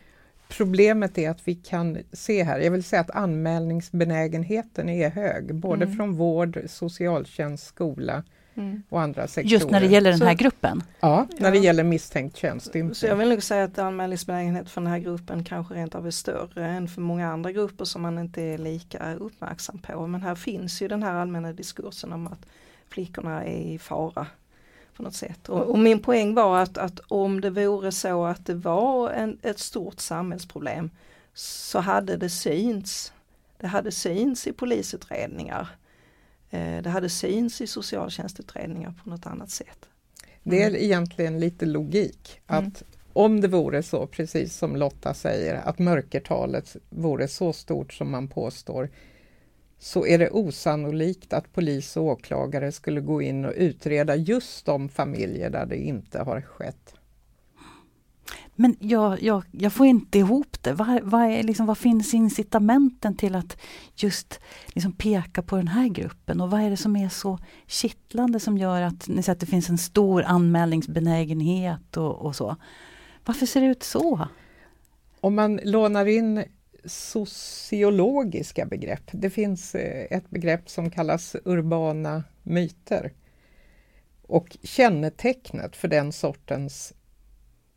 Problemet 0.57 1.19
är 1.19 1.31
att 1.31 1.49
vi 1.49 1.55
kan 1.55 1.99
se 2.13 2.43
här, 2.45 2.59
jag 2.61 2.71
vill 2.71 2.83
säga 2.85 3.01
att 3.01 3.11
anmälningsbenägenheten 3.11 4.89
är 4.89 5.11
hög, 5.11 5.55
både 5.55 5.85
Mm. 5.85 5.97
från 5.97 6.17
vård, 6.17 6.61
socialtjänst, 6.69 7.67
skola 7.67 8.23
Mm. 8.55 8.83
och 8.89 9.01
andra 9.01 9.27
sektorer. 9.29 9.53
Just 9.53 9.71
när 9.71 9.81
det 9.81 9.87
gäller 9.87 10.11
den 10.11 10.19
Så- 10.19 10.25
här 10.25 10.35
gruppen? 10.35 10.83
Ja, 11.01 11.27
när 11.39 11.51
det 11.51 11.57
Ja. 11.57 11.63
gäller 11.65 11.85
misstänkt 11.85 12.37
könsstympning. 12.37 12.95
Så 12.95 13.07
jag 13.07 13.17
vill 13.17 13.29
nog 13.29 13.43
säga 13.43 13.65
att 13.65 13.79
anmälningsbenägenhet 13.79 14.71
för 14.71 14.81
den 14.81 14.91
här 14.91 14.99
gruppen 14.99 15.45
kanske 15.45 15.75
rent 15.75 15.95
av 15.95 16.07
är 16.07 16.11
större 16.11 16.67
än 16.67 16.89
för 16.89 17.01
många 17.01 17.29
andra 17.33 17.53
grupper 17.53 17.85
som 17.85 18.03
man 18.03 18.19
inte 18.19 18.43
är 18.43 18.59
lika 18.59 19.15
uppmärksam 19.15 19.79
på. 19.79 20.07
Men 20.07 20.23
här 20.23 20.35
finns 20.35 20.83
ju 20.83 20.89
den 20.89 21.03
här 21.03 21.15
allmänna 21.15 21.53
diskursen 21.53 22.13
om 22.13 22.27
att 22.27 22.47
flickorna 22.89 23.45
är 23.45 23.57
i 23.75 23.79
fara 23.79 24.27
på 25.01 25.05
något 25.05 25.15
sätt. 25.15 25.49
Och, 25.49 25.71
och 25.71 25.79
min 25.79 26.01
poäng 26.03 26.35
var 26.35 26.59
att, 26.63 26.79
att 26.79 27.01
om 27.09 27.41
det 27.41 27.51
vore 27.51 27.93
så 27.93 28.25
att 28.25 28.47
det 28.47 28.55
var 28.55 29.11
en, 29.11 29.39
ett 29.43 29.59
stort 29.59 30.01
samhällsproblem 30.01 30.91
så 31.35 31.79
hade 31.79 32.17
det 32.17 32.31
synts. 32.31 33.13
Det 33.61 33.67
hade 33.67 33.93
synts 33.93 34.47
i 34.47 34.53
polisutredningar. 34.53 35.69
Eh, 36.51 36.83
Det 36.83 36.91
hade 36.91 37.09
synts 37.09 37.61
i 37.61 37.67
socialtjänstutredningar 37.67 38.95
på 39.05 39.11
något 39.11 39.27
annat 39.27 39.51
sätt. 39.51 39.79
Det 40.43 40.63
är 40.63 40.69
Mm. 40.69 40.83
egentligen 40.83 41.41
lite 41.41 41.67
logik 41.67 42.41
att 42.47 42.61
Mm. 42.63 42.73
om 43.13 43.41
det 43.41 43.49
vore 43.49 43.83
så, 43.83 44.07
precis 44.07 44.57
som 44.57 44.77
Lotta 44.77 45.15
säger, 45.15 45.55
att 45.65 45.79
mörkertalet 45.79 46.77
vore 46.91 47.29
så 47.29 47.53
stort 47.53 47.93
som 47.93 48.11
man 48.11 48.29
påstår, 48.29 48.89
så 49.83 50.07
är 50.07 50.19
det 50.19 50.31
osannolikt 50.31 51.33
att 51.33 51.53
polis 51.53 51.97
och 51.97 52.05
åklagare 52.05 52.73
skulle 52.73 53.01
gå 53.01 53.23
in 53.23 53.45
och 53.45 53.53
utreda 53.57 54.17
just 54.17 54.67
de 54.67 54.89
familjer 54.89 55.51
där 55.51 55.67
det 55.67 55.77
inte 55.77 56.23
har 56.23 56.41
skett. 56.41 56.95
Men 58.55 58.77
jag, 58.81 59.23
jag, 59.23 59.45
jag 59.51 59.73
får 59.73 59.87
inte 59.87 60.19
ihop 60.19 60.63
det. 60.63 60.73
Vad, 60.73 61.01
vad, 61.03 61.23
är 61.23 61.43
liksom, 61.43 61.67
vad 61.67 61.79
finns 61.79 62.15
incitamenten 62.15 63.17
till 63.17 63.35
att 63.35 63.61
just 63.97 64.41
liksom 64.67 64.93
peka 64.93 65.43
på 65.43 65.57
den 65.57 65.69
här 65.69 65.89
gruppen? 65.89 66.41
Och 66.41 66.51
vad 66.51 66.61
är 66.61 66.71
det 66.71 66.77
som 66.77 66.97
är 66.97 67.09
så 67.09 67.39
kittlande 67.67 68.41
som 68.41 68.59
gör 68.59 68.83
att, 68.83 69.09
ni 69.09 69.23
säger 69.23 69.35
att 69.35 69.41
det 69.41 69.47
finns 69.47 69.71
en 69.71 69.79
stor 69.79 70.23
anmälningsbenägenhet 70.23 71.97
och, 71.97 72.27
och 72.27 72.37
så? 72.37 72.57
Varför 73.25 73.47
ser 73.47 73.61
det 73.61 73.67
ut 73.67 73.83
så? 73.83 74.29
Om 75.21 75.35
man 75.35 75.61
lånar 75.65 76.07
in 76.07 76.45
sociologiska 76.85 78.67
begrepp, 78.67 79.11
det 79.13 79.31
finns 79.31 79.75
eh, 79.75 80.07
ett 80.11 80.31
begrepp 80.31 80.71
som 80.71 80.91
kallas 80.91 81.37
urbana 81.45 82.25
myter. 82.43 83.13
Och 84.23 84.57
kännetecknet 84.63 85.77
för 85.77 85.89
den 85.89 86.13
sortens 86.13 86.93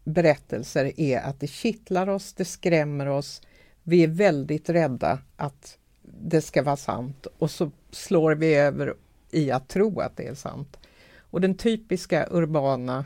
berättelser 0.03 0.99
är 0.99 1.19
att 1.19 1.39
det 1.39 1.47
kittlar 1.47 2.09
oss, 2.09 2.33
det 2.33 2.45
skrämmer 2.45 3.07
oss, 3.07 3.41
vi 3.83 4.03
är 4.03 4.07
väldigt 4.07 4.69
rädda 4.69 5.19
att 5.35 5.77
det 6.01 6.41
ska 6.41 6.63
vara 6.63 6.77
sant 6.77 7.27
och 7.37 7.51
så 7.51 7.71
slår 7.91 8.35
vi 8.35 8.55
över 8.55 8.93
i 9.31 9.51
att 9.51 9.67
tro 9.67 9.99
att 9.99 10.17
det 10.17 10.27
är 10.27 10.35
sant. 10.35 10.77
Och 11.17 11.41
den 11.41 11.55
typiska 11.55 12.27
urbana 12.31 13.05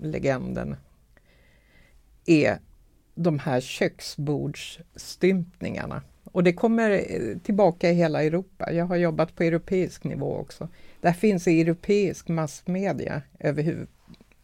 legenden 0.00 0.76
är 2.26 2.58
de 3.14 3.38
här 3.38 3.60
köksbordsstympningarna. 3.60 6.02
Och 6.24 6.44
det 6.44 6.52
kommer 6.52 6.90
eh, 6.90 7.38
tillbaka 7.38 7.90
i 7.90 7.94
hela 7.94 8.22
Europa. 8.22 8.72
Jag 8.72 8.84
har 8.84 8.96
jobbat 8.96 9.34
på 9.34 9.42
europeisk 9.42 10.04
nivå 10.04 10.36
också. 10.36 10.68
Där 11.00 11.12
finns 11.12 11.46
europeisk 11.46 12.28
massmedia 12.28 13.22
överhuv 13.38 13.86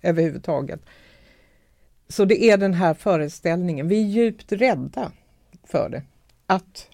överhuvudtaget. 0.02 0.80
Så 2.08 2.24
det 2.24 2.44
är 2.44 2.56
den 2.56 2.74
här 2.74 2.94
föreställningen, 2.94 3.88
vi 3.88 4.02
är 4.02 4.06
djupt 4.06 4.52
rädda 4.52 5.12
för 5.64 5.88
det. 5.88 6.02
Att 6.46 6.88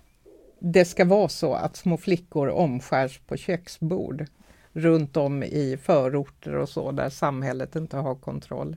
det 0.58 0.84
ska 0.84 1.04
vara 1.04 1.28
så 1.28 1.54
att 1.54 1.76
små 1.76 1.96
flickor 1.96 2.48
omskärs 2.48 3.20
på 3.26 3.36
köksbord 3.36 4.26
runt 4.72 5.16
om 5.16 5.42
i 5.42 5.78
förorter 5.82 6.54
och 6.54 6.68
så 6.68 6.92
där 6.92 7.10
samhället 7.10 7.76
inte 7.76 7.96
har 7.96 8.14
kontroll. 8.14 8.76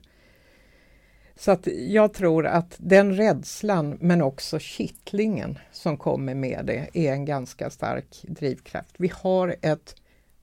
Så 1.40 1.50
att 1.50 1.66
jag 1.66 2.12
tror 2.12 2.46
att 2.46 2.76
den 2.78 3.16
rädslan 3.16 3.98
men 4.00 4.22
också 4.22 4.58
kittlingen 4.58 5.58
som 5.72 5.96
kommer 5.96 6.34
med 6.34 6.66
det 6.66 6.88
är 6.92 7.12
en 7.12 7.24
ganska 7.24 7.70
stark 7.70 8.24
drivkraft. 8.28 8.94
Vi 8.98 9.12
har 9.14 9.56
ett 9.62 9.96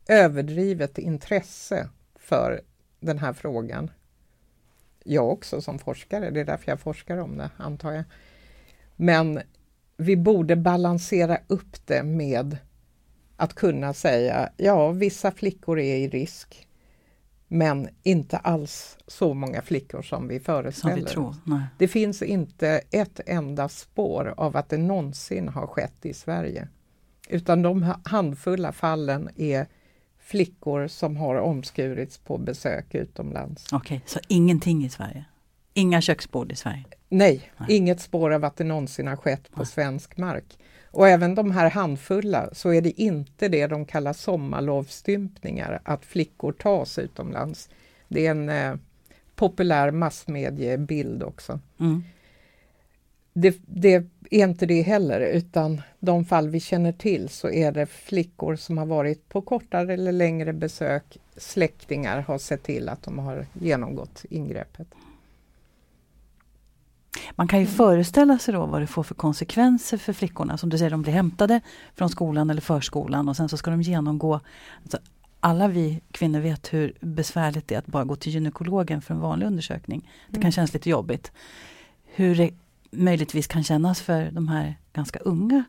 överdrivet 0.08 0.98
intresse 0.98 1.89
för 2.15 2.62
den 3.00 3.17
här 3.17 3.34
frågan. 3.34 3.91
Jag 5.04 5.32
också 5.32 5.62
som 5.62 5.80
forskare, 5.80 6.30
det 6.30 6.39
är 6.39 6.45
därför 6.45 6.72
jag 6.72 6.80
forskar 6.80 7.17
om 7.17 7.38
det 7.38 7.50
antar 7.58 7.91
jag. 7.91 8.04
Men 8.95 9.41
vi 9.98 10.15
borde 10.15 10.56
balansera 10.56 11.38
upp 11.48 11.86
det 11.86 12.04
med 12.04 12.58
att 13.36 13.54
kunna 13.54 13.93
säga 13.93 14.50
ja, 14.58 14.91
vissa 14.91 15.32
flickor 15.32 15.80
är 15.80 15.95
i 15.95 16.08
risk 16.08 16.66
men 17.48 17.90
inte 18.04 18.38
alls 18.38 18.98
så 19.08 19.34
många 19.34 19.62
flickor 19.62 20.02
som 20.02 20.28
vi 20.28 20.36
Som 20.40 20.44
föreställer 20.46 20.96
vi 20.96 21.04
tror. 21.04 21.30
oss. 21.30 21.36
Nej. 21.44 21.62
Det 21.78 21.88
finns 21.88 22.22
inte 22.22 22.82
ett 22.92 23.20
enda 23.26 23.70
spår 23.70 24.34
av 24.38 24.58
att 24.58 24.70
det 24.70 24.78
någonsin 24.78 25.48
har 25.50 25.68
skett 25.68 26.06
i 26.06 26.14
Sverige. 26.14 26.68
Utan 27.30 27.62
de 27.62 27.84
ha- 27.84 28.00
handfulla 28.04 28.72
fallen 28.72 29.30
är 29.36 29.66
flickor 30.20 30.88
som 30.88 31.18
har 31.18 31.36
omskurits 31.36 32.18
på 32.18 32.38
besök 32.38 32.96
utomlands. 32.96 33.74
Okej, 33.74 34.02
så 34.06 34.20
ingenting 34.28 34.86
i 34.86 34.90
Sverige? 34.90 35.26
Inga 35.74 36.02
köksbord 36.02 36.52
i 36.52 36.56
Sverige? 36.56 36.84
Nej, 37.10 37.52
Nej. 37.58 37.76
inget 37.76 38.02
spår 38.02 38.34
av 38.34 38.46
att 38.46 38.56
det 38.56 38.63
någonsin 38.63 39.08
har 39.08 39.15
skett 39.15 39.52
på 39.52 39.60
Nej. 39.60 39.65
svensk 39.65 40.17
mark. 40.17 40.58
Och 40.91 41.08
även 41.08 41.36
de 41.36 41.52
här 41.52 41.70
handfulla 41.70 42.50
så 42.54 42.74
är 42.74 42.82
det 42.82 43.02
inte 43.02 43.48
det 43.48 43.67
de 43.67 43.86
kallar 43.86 44.13
sommarlovsstympningar, 44.13 45.82
att 45.84 46.06
flickor 46.06 46.52
tas 46.52 47.00
utomlands. 47.00 47.70
Det 48.08 48.28
är 48.28 48.32
en 48.32 48.50
eh, 48.50 48.76
populär 49.36 49.91
massmediebild 49.91 51.24
också. 51.24 51.60
Mm. 51.80 52.04
Det, 53.34 53.58
det 53.65 53.93
är 54.32 54.43
inte 54.43 54.65
det 54.65 54.82
heller, 54.82 55.20
utan 55.20 55.82
de 56.00 56.26
fall 56.26 56.50
vi 56.50 56.60
känner 56.60 56.91
till 56.91 57.30
så 57.30 57.50
är 57.50 57.72
det 57.72 57.86
flickor 57.86 58.56
som 58.56 58.78
har 58.78 58.86
varit 58.86 59.30
på 59.30 59.41
kortare 59.41 59.93
eller 59.93 60.12
längre 60.12 60.54
besök. 60.54 61.17
Släktingar 61.38 62.22
har 62.22 62.38
sett 62.38 62.63
till 62.63 62.89
att 62.89 63.04
de 63.04 63.20
har 63.20 63.46
genomgått 63.54 64.26
ingreppet. 64.30 64.88
Man 67.36 67.48
kan 67.48 67.60
ju 67.60 67.65
föreställa 67.65 68.39
sig 68.39 68.54
då 68.54 68.65
vad 68.65 68.82
det 68.82 68.88
får 68.88 69.04
för 69.04 69.15
konsekvenser 69.15 69.98
för 69.98 70.13
flickorna. 70.13 70.58
Som 70.58 70.70
du 70.70 70.78
säger, 70.78 70.91
de 70.91 71.02
blir 71.02 71.13
hämtade 71.13 71.62
från 71.96 72.10
skolan 72.10 72.50
eller 72.50 72.62
förskolan 72.62 73.30
och 73.30 73.36
sen 73.36 73.50
så 73.50 73.58
ska 73.58 73.72
de 73.72 73.82
genomgå 73.82 74.39
alltså, 74.82 74.98
alla 75.39 75.67
vi 75.67 76.02
kvinnor 76.12 76.39
vet 76.39 76.74
hur 76.74 76.93
besvärligt 77.02 77.67
det 77.67 77.76
är 77.76 77.80
att 77.80 77.88
bara 77.88 78.04
gå 78.04 78.15
till 78.15 78.34
gynekologen 78.34 79.02
för 79.02 79.13
en 79.13 79.20
vanlig 79.20 79.46
undersökning. 79.48 80.10
Det 80.28 80.34
kan 80.34 80.41
Mm. 80.41 80.52
kännas 80.52 80.74
lite 80.74 80.89
jobbigt. 80.89 81.32
Hur 82.06 82.36
det 82.36 82.52
möjligtvis 82.91 83.48
kan 83.48 83.63
kännas 83.63 84.02
för 84.02 84.32
de 84.32 84.48
här 84.48 84.76
ganska 84.93 85.20
unga 85.20 85.63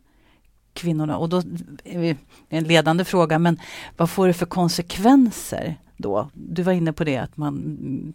kvinnorna. 0.73 1.17
Och 1.19 1.29
då 1.29 1.39
är 1.85 1.99
vi, 1.99 2.17
en 2.49 2.65
ledande 2.65 3.05
fråga, 3.05 3.39
men 3.39 3.61
vad 3.97 4.11
får 4.11 4.27
det 4.27 4.35
för 4.35 4.47
konsekvenser 4.47 5.77
då? 5.97 6.31
Du 6.35 6.63
var 6.63 6.73
inne 6.73 6.93
på 6.93 7.05
det 7.05 7.17
att 7.17 7.37
man 7.37 8.15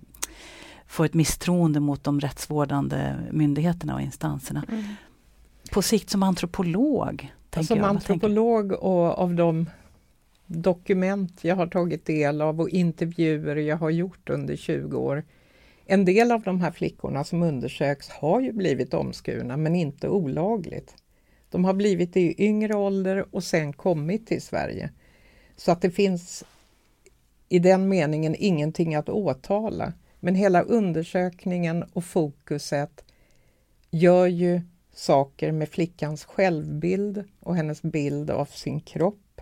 får 0.94 1.06
ett 1.06 1.14
misstroende 1.14 1.80
mot 1.80 2.04
de 2.04 2.20
rättsvårdande 2.20 3.16
myndigheterna 3.32 3.96
och 3.96 4.02
instanserna. 4.02 4.66
Mm. 4.70 4.84
På 5.72 5.82
sikt 5.82 6.10
som 6.10 6.24
antropolog? 6.24 7.34
tänker 7.50 7.68
Som 7.68 7.78
jag, 7.78 7.88
antropolog 7.88 8.72
och 8.72 9.20
av 9.20 9.34
de 9.34 9.70
dokument 10.46 11.40
jag 11.44 11.56
har 11.56 11.68
tagit 11.68 12.06
del 12.06 12.42
av 12.42 12.62
och 12.62 12.70
intervjuer 12.70 13.56
jag 13.56 13.78
har 13.78 13.90
gjort 13.90 14.30
under 14.30 14.56
20 14.56 14.98
år. 14.98 15.24
En 15.86 16.06
del 16.06 16.32
av 16.32 16.42
de 16.42 16.62
här 16.62 16.72
flickorna 16.72 17.24
som 17.24 17.44
undersöks 17.44 18.10
har 18.10 18.42
ju 18.42 18.52
blivit 18.52 18.94
omskurna 18.94 19.58
men 19.58 19.76
inte 19.76 20.10
olagligt. 20.10 20.96
De 21.50 21.66
har 21.66 21.74
blivit 21.74 22.14
det 22.14 22.22
i 22.22 22.36
yngre 22.38 22.76
ålder 22.76 23.26
och 23.32 23.44
sen 23.44 23.74
kommit 23.74 24.28
till 24.28 24.42
Sverige. 24.42 24.90
Så 25.56 25.72
att 25.72 25.82
det 25.82 25.92
finns 25.92 26.44
i 27.50 27.60
den 27.60 27.90
meningen 27.90 28.36
ingenting 28.40 28.96
att 28.96 29.10
åtala. 29.10 29.94
Men 30.24 30.36
hela 30.36 30.62
undersökningen 30.62 31.84
och 31.84 32.06
fokuset 32.06 33.04
gör 33.92 34.28
ju 34.28 34.62
saker 34.94 35.52
med 35.52 35.70
flickans 35.70 36.26
självbild 36.26 37.24
och 37.40 37.56
hennes 37.56 37.82
bild 37.82 38.30
av 38.30 38.46
sin 38.46 38.80
kropp. 38.80 39.42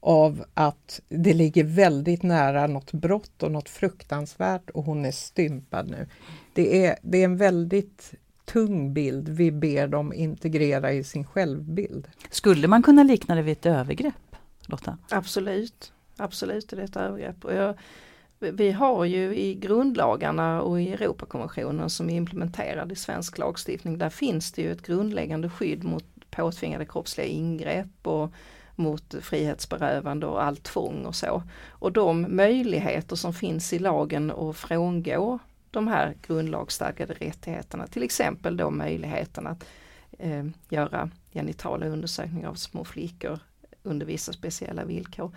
Av 0.00 0.44
att 0.54 1.00
det 1.08 1.34
ligger 1.34 1.64
väldigt 1.64 2.22
nära 2.22 2.66
något 2.66 2.92
brott 2.92 3.42
och 3.42 3.52
något 3.52 3.68
fruktansvärt 3.68 4.70
och 4.70 4.84
hon 4.84 5.04
är 5.04 5.10
stympad 5.10 5.90
nu. 5.90 6.06
Det 6.54 6.86
är, 6.86 6.96
det 7.02 7.18
är 7.18 7.24
en 7.24 7.36
väldigt 7.36 8.14
tung 8.44 8.94
bild 8.94 9.28
vi 9.28 9.50
ber 9.50 9.86
dem 9.86 10.12
integrera 10.12 10.92
i 10.92 11.04
sin 11.04 11.24
självbild. 11.24 12.08
Skulle 12.30 12.68
man 12.68 12.82
kunna 12.82 13.02
likna 13.02 13.34
det 13.34 13.42
vid 13.42 13.52
ett 13.52 13.66
övergrepp? 13.66 14.36
Lotta? 14.66 14.98
Absolut, 15.10 15.92
absolut 16.16 16.72
är 16.72 16.76
det 16.76 16.82
ett 16.82 16.96
övergrepp. 16.96 17.44
Och 17.44 17.54
jag, 17.54 17.74
vi 18.40 18.72
har 18.72 19.04
ju 19.04 19.36
i 19.36 19.54
grundlagarna 19.54 20.62
och 20.62 20.80
i 20.80 20.92
Europakonventionen 20.92 21.90
som 21.90 22.10
är 22.10 22.14
implementerad 22.14 22.92
i 22.92 22.96
svensk 22.96 23.38
lagstiftning, 23.38 23.98
där 23.98 24.10
finns 24.10 24.52
det 24.52 24.62
ju 24.62 24.72
ett 24.72 24.86
grundläggande 24.86 25.50
skydd 25.50 25.84
mot 25.84 26.04
påtvingade 26.30 26.86
kroppsliga 26.86 27.26
ingrepp 27.26 28.06
och 28.06 28.32
mot 28.74 29.14
frihetsberövande 29.20 30.26
och 30.26 30.42
allt 30.42 30.62
tvång 30.62 31.06
och 31.06 31.14
så. 31.14 31.42
Och 31.68 31.92
de 31.92 32.36
möjligheter 32.36 33.16
som 33.16 33.34
finns 33.34 33.72
i 33.72 33.78
lagen 33.78 34.30
att 34.30 34.56
frångå 34.56 35.38
de 35.70 35.88
här 35.88 36.14
grundlagsstadgade 36.26 37.14
rättigheterna, 37.14 37.86
till 37.86 38.02
exempel 38.02 38.56
då 38.56 38.70
möjligheten 38.70 39.46
att 39.46 39.64
eh, 40.18 40.44
göra 40.68 41.10
genitala 41.32 41.86
undersökningar 41.86 42.48
av 42.48 42.54
små 42.54 42.84
flickor 42.84 43.38
under 43.82 44.06
vissa 44.06 44.32
speciella 44.32 44.84
villkor 44.84 45.32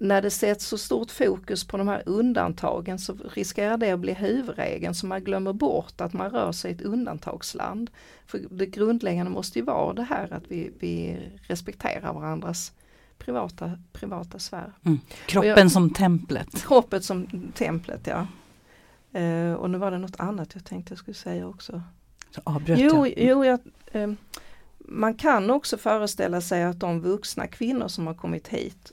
när 0.00 0.22
det 0.22 0.30
sätts 0.30 0.66
så 0.66 0.78
stort 0.78 1.10
fokus 1.10 1.64
på 1.64 1.76
de 1.76 1.88
här 1.88 2.02
undantagen 2.06 2.98
så 2.98 3.16
riskerar 3.34 3.76
det 3.76 3.90
att 3.90 4.00
bli 4.00 4.12
huvudregeln 4.12 4.94
så 4.94 5.06
man 5.06 5.24
glömmer 5.24 5.52
bort 5.52 6.00
att 6.00 6.12
man 6.12 6.30
rör 6.30 6.52
sig 6.52 6.70
i 6.70 6.74
ett 6.74 6.82
undantagsland. 6.82 7.90
För 8.26 8.40
det 8.50 8.66
grundläggande 8.66 9.30
måste 9.30 9.58
ju 9.58 9.64
vara 9.64 9.92
det 9.92 10.02
här 10.02 10.32
att 10.32 10.42
vi, 10.48 10.72
vi 10.78 11.18
respekterar 11.40 12.12
varandras 12.12 12.72
privata, 13.18 13.78
privata 13.92 14.38
sfär. 14.38 14.72
Mm. 14.84 15.00
Kroppen 15.26 15.50
jag, 15.50 15.72
som 15.72 15.94
templet. 15.94 16.62
Kroppen 16.62 17.02
som 17.02 17.26
templet 17.54 18.06
ja. 18.06 18.26
Uh, 19.20 19.52
och 19.52 19.70
nu 19.70 19.78
var 19.78 19.90
det 19.90 19.98
något 19.98 20.20
annat 20.20 20.54
jag 20.54 20.64
tänkte 20.64 20.92
jag 20.92 20.98
skulle 20.98 21.14
säga 21.14 21.46
också. 21.46 21.82
Så 22.30 22.40
avbröt 22.44 22.78
jo, 22.78 23.06
jag. 23.06 23.14
Jo, 23.16 23.44
jag, 23.44 23.60
uh, 23.94 24.14
man 24.78 25.14
kan 25.14 25.50
också 25.50 25.78
föreställa 25.78 26.40
sig 26.40 26.64
att 26.64 26.80
de 26.80 27.00
vuxna 27.00 27.46
kvinnor 27.46 27.88
som 27.88 28.06
har 28.06 28.14
kommit 28.14 28.48
hit 28.48 28.92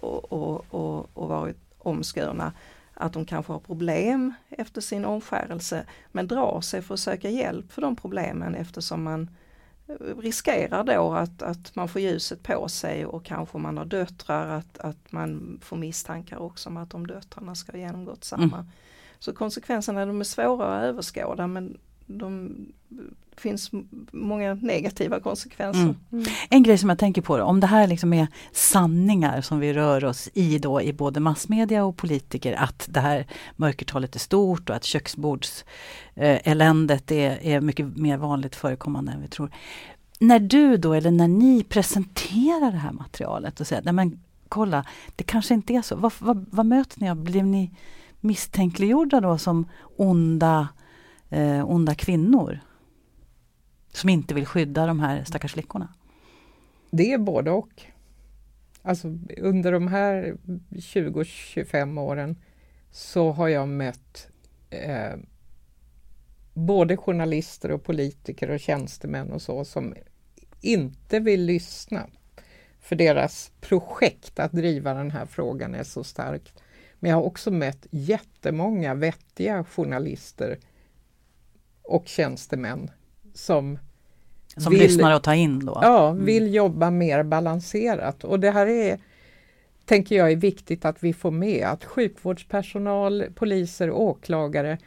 och, 0.00 0.32
och, 0.32 0.64
och, 0.70 1.10
och 1.14 1.28
varit 1.28 1.56
omskurna 1.78 2.52
att 2.94 3.12
de 3.12 3.24
kanske 3.24 3.52
har 3.52 3.60
problem 3.60 4.34
efter 4.48 4.80
sin 4.80 5.04
omskärelse 5.04 5.84
men 6.12 6.26
drar 6.28 6.60
sig 6.60 6.82
för 6.82 6.94
att 6.94 7.00
söka 7.00 7.30
hjälp 7.30 7.72
för 7.72 7.82
de 7.82 7.96
problemen 7.96 8.54
eftersom 8.54 9.02
man 9.02 9.30
eh, 9.88 10.16
riskerar 10.18 10.84
då 10.84 11.12
att, 11.12 11.42
att 11.42 11.76
man 11.76 11.88
får 11.88 12.00
ljuset 12.00 12.42
på 12.42 12.68
sig 12.68 13.06
och 13.06 13.24
kanske 13.24 13.58
man 13.58 13.78
har 13.78 13.84
döttrar, 13.84 14.46
att, 14.58 14.78
att 14.78 15.12
man 15.12 15.58
får 15.62 15.76
misstankar 15.76 16.38
också 16.38 16.68
om 16.68 16.76
att 16.76 16.90
de 16.90 17.06
döttrarna 17.06 17.54
ska 17.54 17.72
ha 17.72 17.78
genomgått 17.78 18.24
samma. 18.24 18.56
Mm. 18.56 18.70
Så 19.18 19.32
konsekvenserna 19.32 20.06
de 20.06 20.20
är 20.20 20.24
svåra 20.24 20.76
att 20.76 20.84
överskåda 20.84 21.46
men 21.46 21.78
de 22.18 22.56
finns 23.36 23.70
många 24.12 24.54
negativa 24.54 25.20
konsekvenser. 25.20 25.82
Mm. 25.82 25.96
Mm. 26.12 26.24
En 26.50 26.62
grej 26.62 26.78
som 26.78 26.88
jag 26.88 26.98
tänker 26.98 27.22
på, 27.22 27.34
om 27.34 27.60
det 27.60 27.66
här 27.66 27.86
liksom 27.86 28.12
är 28.12 28.28
sanningar 28.52 29.40
som 29.40 29.60
vi 29.60 29.72
rör 29.72 30.04
oss 30.04 30.28
i 30.34 30.58
då 30.58 30.82
i 30.82 30.92
både 30.92 31.20
massmedia 31.20 31.84
och 31.84 31.96
politiker, 31.96 32.52
att 32.52 32.88
det 32.90 33.00
här 33.00 33.26
mörkertalet 33.56 34.14
är 34.14 34.18
stort 34.18 34.70
och 34.70 34.76
att 34.76 34.84
köksbordseländet 34.84 37.10
är, 37.10 37.42
är 37.42 37.60
mycket 37.60 37.96
mer 37.96 38.16
vanligt 38.16 38.56
förekommande 38.56 39.12
än 39.12 39.22
vi 39.22 39.28
tror. 39.28 39.50
När 40.18 40.38
du 40.38 40.76
då, 40.76 40.94
eller 40.94 41.10
när 41.10 41.28
ni 41.28 41.64
presenterar 41.64 42.72
det 42.72 42.78
här 42.78 42.92
materialet 42.92 43.60
och 43.60 43.66
säger, 43.66 43.82
nej 43.82 43.92
men 43.92 44.20
kolla, 44.48 44.84
det 45.16 45.24
kanske 45.24 45.54
inte 45.54 45.74
är 45.74 45.82
så. 45.82 45.96
Vad, 45.96 46.12
vad, 46.18 46.46
vad 46.50 46.66
möter 46.66 47.00
ni 47.00 47.10
av? 47.10 47.16
Blir 47.16 47.42
ni 47.42 47.70
misstänkliggjorda 48.20 49.20
då 49.20 49.38
som 49.38 49.68
onda, 49.96 50.68
eh, 51.30 51.70
onda 51.70 51.94
kvinnor? 51.94 52.60
Som 53.92 54.10
inte 54.10 54.34
vill 54.34 54.46
skydda 54.46 54.86
de 54.86 55.00
här 55.00 55.24
stackars 55.24 55.52
flickorna? 55.52 55.94
Det 56.90 57.12
är 57.12 57.18
både 57.18 57.50
och. 57.50 57.82
Alltså 58.82 59.18
under 59.36 59.72
de 59.72 59.88
här 59.88 60.36
20-25 60.70 62.00
åren 62.00 62.36
så 62.90 63.32
har 63.32 63.48
jag 63.48 63.68
mött 63.68 64.28
eh, 64.70 65.16
både 66.54 66.96
journalister 66.96 67.70
och 67.70 67.84
politiker 67.84 68.50
och 68.50 68.60
tjänstemän 68.60 69.32
och 69.32 69.42
så 69.42 69.64
som 69.64 69.94
inte 70.60 71.20
vill 71.20 71.44
lyssna. 71.44 72.06
För 72.80 72.96
deras 72.96 73.52
projekt 73.60 74.38
att 74.38 74.52
driva 74.52 74.94
den 74.94 75.10
här 75.10 75.26
frågan 75.26 75.74
är 75.74 75.84
så 75.84 76.04
starkt. 76.04 76.62
Men 76.98 77.10
jag 77.10 77.16
har 77.16 77.24
också 77.24 77.50
mött 77.50 77.86
jättemånga 77.90 78.94
vettiga 78.94 79.64
journalister 79.64 80.58
och 81.90 82.08
tjänstemän 82.08 82.90
som 83.34 83.78
som 84.56 84.72
vill, 84.72 84.82
lyssnar 84.82 85.16
och 85.16 85.22
tar 85.22 85.34
in 85.34 85.66
då? 85.66 85.78
Ja, 85.82 86.10
mm. 86.10 86.24
vill 86.24 86.54
jobba 86.54 86.90
mer 86.90 87.22
balanserat 87.22 88.24
och 88.24 88.40
det 88.40 88.50
här 88.50 88.66
är 88.66 88.98
tänker 89.84 90.16
jag 90.16 90.32
är 90.32 90.36
viktigt 90.36 90.84
att 90.84 91.02
vi 91.02 91.12
får 91.12 91.30
med 91.30 91.66
att 91.66 91.84
sjukvårdspersonal, 91.84 93.24
poliser, 93.34 93.90
åklagare 93.90 94.78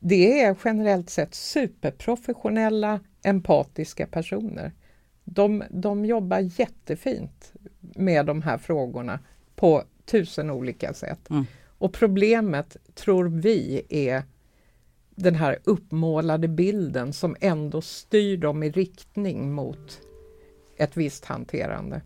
det 0.00 0.40
är 0.40 0.56
generellt 0.64 1.10
sett 1.10 1.34
superprofessionella, 1.34 3.00
empatiska 3.22 4.06
personer. 4.06 4.72
De, 5.24 5.64
de 5.70 6.04
jobbar 6.04 6.60
jättefint 6.60 7.52
med 7.80 8.26
de 8.26 8.42
här 8.42 8.58
frågorna 8.58 9.20
på 9.56 9.82
tusen 10.04 10.50
olika 10.50 10.94
sätt. 10.94 11.30
Mm. 11.30 11.46
Och 11.78 11.92
problemet, 11.92 12.76
tror 12.94 13.24
vi, 13.24 13.82
är 13.88 14.22
den 15.18 15.34
här 15.34 15.58
uppmålade 15.64 16.48
bilden 16.48 17.12
som 17.12 17.36
ändå 17.40 17.80
styr 17.80 18.36
dem 18.36 18.62
i 18.62 18.70
riktning 18.70 19.52
mot 19.52 20.00
ett 20.76 20.96
visst 20.96 21.24
hanterande. 21.24 22.00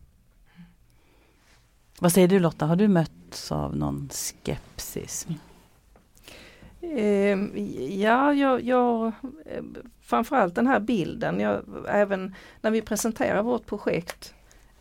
Vad 2.00 2.12
säger 2.12 2.28
du 2.28 2.38
Lotta, 2.38 2.66
har 2.66 2.76
du 2.76 2.88
mötts 2.88 3.52
av 3.52 3.76
någon 3.76 4.08
skepsis? 4.12 5.26
Eh, 6.80 7.38
ja, 8.00 8.34
jag, 8.34 8.62
jag, 8.62 9.12
framförallt 10.00 10.54
den 10.54 10.66
här 10.66 10.80
bilden. 10.80 11.40
Jag, 11.40 11.62
även 11.88 12.34
när 12.60 12.70
vi 12.70 12.82
presenterar 12.82 13.42
vårt 13.42 13.66
projekt 13.66 14.34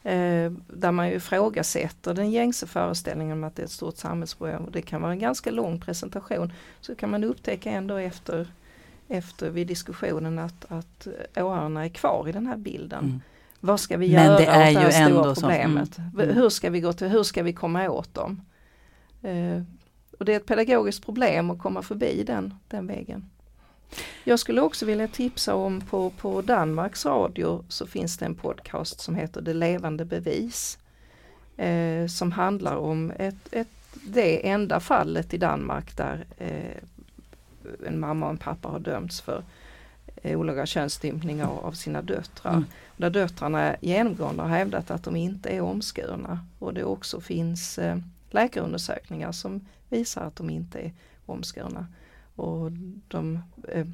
Eh, 0.04 0.52
där 0.68 0.92
man 0.92 1.10
ju 1.10 1.16
ifrågasätter 1.16 2.14
den 2.14 2.32
gängse 2.32 2.68
föreställningen 2.68 3.38
om 3.38 3.44
att 3.44 3.56
det 3.56 3.62
är 3.62 3.66
ett 3.66 3.72
stort 3.72 3.98
samhällsproblem. 3.98 4.68
Det 4.72 4.82
kan 4.82 5.02
vara 5.02 5.12
en 5.12 5.20
ganska 5.20 5.52
lång 5.52 5.80
presentation. 5.80 6.54
Så 6.82 6.96
kan 6.96 7.12
man 7.12 7.24
upptäcka 7.24 7.72
ändå 7.72 7.96
efter, 7.96 8.48
efter 9.08 9.50
vid 9.50 9.68
diskussionen 9.68 10.40
att, 10.40 10.66
att 10.68 11.08
åhörarna 11.36 11.86
är 11.86 11.90
kvar 11.90 12.30
i 12.30 12.32
den 12.32 12.48
här 12.48 12.58
bilden. 12.58 13.06
Mm. 13.06 13.22
Vad 13.60 13.80
ska 13.80 13.98
vi 13.98 14.06
göra 14.06 14.34
åt 14.34 14.38
det 14.38 14.52
här 14.52 15.08
stora 15.08 15.36
problemet? 15.36 15.94
Som, 15.94 16.04
mm. 16.20 16.36
Hur 16.36 16.50
ska 16.50 16.70
vi 16.70 16.80
gå 16.80 16.94
till, 16.94 17.08
hur 17.08 17.24
ska 17.24 17.44
vi 17.44 17.54
komma 17.54 17.90
åt 17.90 18.14
dem? 18.14 18.42
Eh, 19.22 19.62
och 20.20 20.26
det 20.26 20.34
är 20.34 20.38
ett 20.38 20.46
pedagogiskt 20.46 21.06
problem 21.06 21.50
att 21.50 21.60
komma 21.60 21.82
förbi 21.82 22.24
den, 22.24 22.54
den 22.68 22.88
vägen. 22.88 23.30
Jag 24.23 24.39
skulle 24.39 24.62
också 24.62 24.86
vilja 24.86 25.08
tipsa 25.08 25.56
om 25.56 25.82
på, 25.82 26.10
på 26.10 26.41
Danmarks 26.41 27.06
Radio 27.06 27.63
så 27.67 27.88
finns 27.88 28.17
det 28.17 28.25
en 28.25 28.36
podcast 28.36 28.99
som 28.99 29.15
heter 29.15 29.41
Det 29.41 29.54
levande 29.54 30.06
bevis. 30.06 30.77
Eh, 31.58 32.08
som 32.08 32.32
handlar 32.32 32.75
om 32.75 33.12
ett, 33.19 33.47
ett, 33.51 33.67
det 33.93 34.49
enda 34.49 34.80
fallet 34.80 35.34
i 35.34 35.38
Danmark 35.38 35.97
där 35.97 36.25
eh, 36.38 36.77
en 37.88 37.99
mamma 37.99 38.25
och 38.25 38.32
en 38.32 38.38
pappa 38.38 38.69
har 38.69 38.80
dömts 38.80 39.21
för 39.21 39.43
eh, 40.15 40.39
olaga 40.39 40.65
könsstympning 40.65 41.43
av, 41.43 41.65
av 41.65 41.71
sina 41.71 42.01
döttrar. 42.01 42.54
Mm. 42.54 42.65
Där 42.97 43.10
döttrarna 43.10 43.75
genomgående 43.82 44.41
har 44.43 44.49
hävdat 44.49 44.91
att 44.91 45.04
de 45.04 45.15
inte 45.15 45.49
är 45.49 45.62
omskurna 45.62 46.39
och 46.60 46.73
det 46.73 46.84
också 46.84 47.21
finns 47.21 47.77
eh, 47.80 47.97
läkarundersökningar 48.30 49.32
som 49.32 49.65
visar 49.89 50.21
att 50.21 50.36
de 50.36 50.49
inte 50.49 50.80
är 50.80 50.93
omskurna. 51.25 51.88
Och 52.36 52.72
de, 53.08 53.39
eh, 53.67 53.88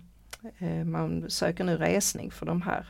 eh, 0.57 0.85
man 0.85 1.29
söker 1.29 1.63
nu 1.63 1.77
resning 1.77 2.31
för 2.31 2.45
de 2.45 2.61
här 2.61 2.87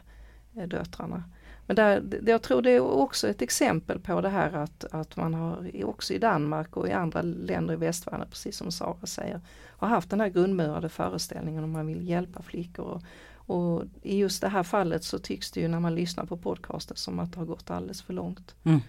eh, 0.56 0.68
döttrarna. 0.68 1.24
Men 1.66 1.76
där, 1.76 2.04
jag 2.26 2.42
tror 2.42 2.62
det 2.62 2.72
är 2.72 2.80
också 2.80 3.28
ett 3.28 3.42
exempel 3.42 4.00
på 4.00 4.22
det 4.22 4.30
här 4.30 4.54
att, 4.54 4.86
att 4.92 5.16
man 5.16 5.34
har 5.34 5.86
också 5.86 6.14
i 6.14 6.18
Danmark 6.18 6.78
och 6.78 6.88
i 6.88 6.92
andra 6.92 7.22
länder 7.22 7.74
i 7.74 7.78
västvärlden, 7.78 8.28
precis 8.30 8.58
som 8.58 8.72
Sara 8.72 9.06
säger, 9.06 9.42
har 9.78 9.88
haft 9.88 10.10
den 10.10 10.22
här 10.22 10.30
grundmurade 10.30 10.90
föreställningen 10.90 11.64
om 11.64 11.72
man 11.72 11.88
vill 11.88 12.10
hjälpa 12.10 12.42
flickor 12.42 12.86
och, 12.86 13.02
och 13.48 13.84
i 14.04 14.18
just 14.18 14.42
det 14.42 14.50
här 14.50 14.64
fallet 14.64 15.04
så 15.04 15.20
tycks 15.20 15.52
det 15.52 15.60
ju 15.60 15.68
när 15.68 15.80
man 15.80 15.96
lyssnar 15.96 16.26
på 16.26 16.38
podcasten 16.38 16.98
som 16.98 17.20
att 17.20 17.34
det 17.34 17.40
har 17.40 17.46
gått 17.46 17.72
alldeles 17.72 18.02
för 18.02 18.14
långt. 18.14 18.56
Mm. 18.64 18.82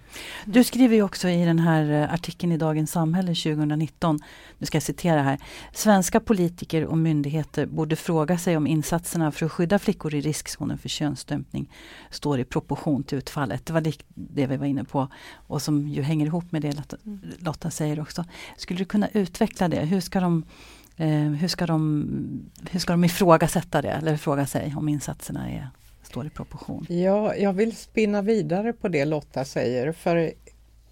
Du 0.44 0.64
skriver 0.64 0.96
ju 0.96 1.02
också 1.02 1.28
i 1.28 1.44
den 1.44 1.58
här 1.58 1.90
eh, 1.90 2.14
artikeln 2.14 2.52
i 2.52 2.56
Dagens 2.56 2.90
Samhälle 2.90 3.34
2019, 3.34 4.18
nu 4.58 4.66
ska 4.66 4.76
jag 4.76 4.82
citera 4.82 5.22
här. 5.22 5.38
Svenska 5.72 6.20
politiker 6.20 6.84
och 6.84 6.98
myndigheter 6.98 7.66
borde 7.66 7.96
fråga 7.96 8.38
sig 8.38 8.56
om 8.56 8.66
insatserna 8.66 9.32
för 9.32 9.46
att 9.46 9.52
skydda 9.52 9.78
flickor 9.78 10.14
i 10.14 10.20
riskzonen 10.20 10.78
för 10.78 10.88
könsstympning 10.88 11.72
står 12.10 12.40
i 12.40 12.44
proportion 12.44 13.02
till 13.02 13.18
utfallet. 13.18 13.66
Det 13.66 13.72
var 13.72 13.92
det 14.14 14.46
vi 14.46 14.56
var 14.56 14.66
inne 14.66 14.84
på 14.84 15.08
och 15.34 15.62
som 15.62 15.88
ju 15.88 16.02
hänger 16.02 16.26
ihop 16.26 16.52
med 16.52 16.62
det 16.62 16.72
Lotta, 16.72 16.96
mm. 17.06 17.20
Lotta 17.38 17.70
säger 17.70 18.00
också. 18.00 18.24
Skulle 18.56 18.78
du 18.78 18.84
kunna 18.84 19.08
utveckla 19.08 19.68
det? 19.68 19.80
Hur 19.80 20.00
ska 20.00 20.20
de 20.20 20.44
Eh, 21.00 21.08
hur, 21.08 21.48
ska 21.48 21.66
de, 21.66 22.50
hur 22.70 22.80
ska 22.80 22.92
de 22.92 23.04
ifrågasätta 23.04 23.82
det 23.82 23.90
eller 23.90 24.16
fråga 24.16 24.46
sig 24.46 24.74
om 24.76 24.88
insatserna 24.88 25.50
är, 25.50 25.68
står 26.02 26.26
i 26.26 26.30
proportion? 26.30 26.86
Ja, 26.88 27.34
jag 27.34 27.52
vill 27.52 27.76
spinna 27.76 28.22
vidare 28.22 28.72
på 28.72 28.88
det 28.88 29.04
Lotta 29.04 29.44
säger 29.44 29.92
för 29.92 30.32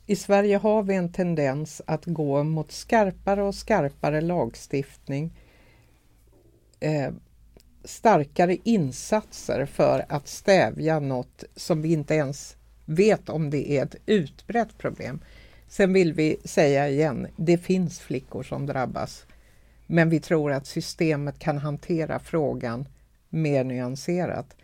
i 0.06 0.16
Sverige 0.16 0.56
har 0.56 0.82
vi 0.82 0.94
en 0.94 1.12
tendens 1.12 1.82
att 1.86 2.04
gå 2.04 2.44
mot 2.44 2.72
skarpare 2.72 3.42
och 3.42 3.54
skarpare 3.54 4.20
lagstiftning. 4.20 5.32
Eh, 6.80 7.10
starkare 7.84 8.56
insatser 8.64 9.66
för 9.66 10.04
att 10.08 10.28
stävja 10.28 11.00
något 11.00 11.44
som 11.56 11.82
vi 11.82 11.92
inte 11.92 12.14
ens 12.14 12.56
vet 12.84 13.28
om 13.28 13.50
det 13.50 13.70
är 13.70 13.82
ett 13.82 13.96
utbrett 14.06 14.78
problem. 14.78 15.20
Sen 15.68 15.92
vill 15.92 16.12
vi 16.12 16.36
säga 16.44 16.88
igen, 16.88 17.26
det 17.36 17.58
finns 17.58 18.00
flickor 18.00 18.42
som 18.42 18.66
drabbas. 18.66 19.26
Men 19.87 20.09
vi 20.09 20.20
tror 20.20 20.53
att 20.53 20.66
systemet 20.66 21.38
kan 21.38 21.59
hantera 21.59 22.18
frågan 22.18 22.88
mer 23.29 23.64
nyanserat. 23.64 24.57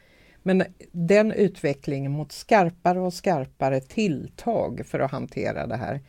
Men 0.43 0.65
den 0.93 1.33
utvecklingen 1.33 2.13
mot 2.13 2.33
skarpare 2.33 3.01
och 3.01 3.15
skarpare 3.15 3.81
tilltag 3.81 4.83
för 4.87 5.01
att 5.01 5.11
hantera 5.11 5.67
det 5.67 5.77
här. 5.77 6.01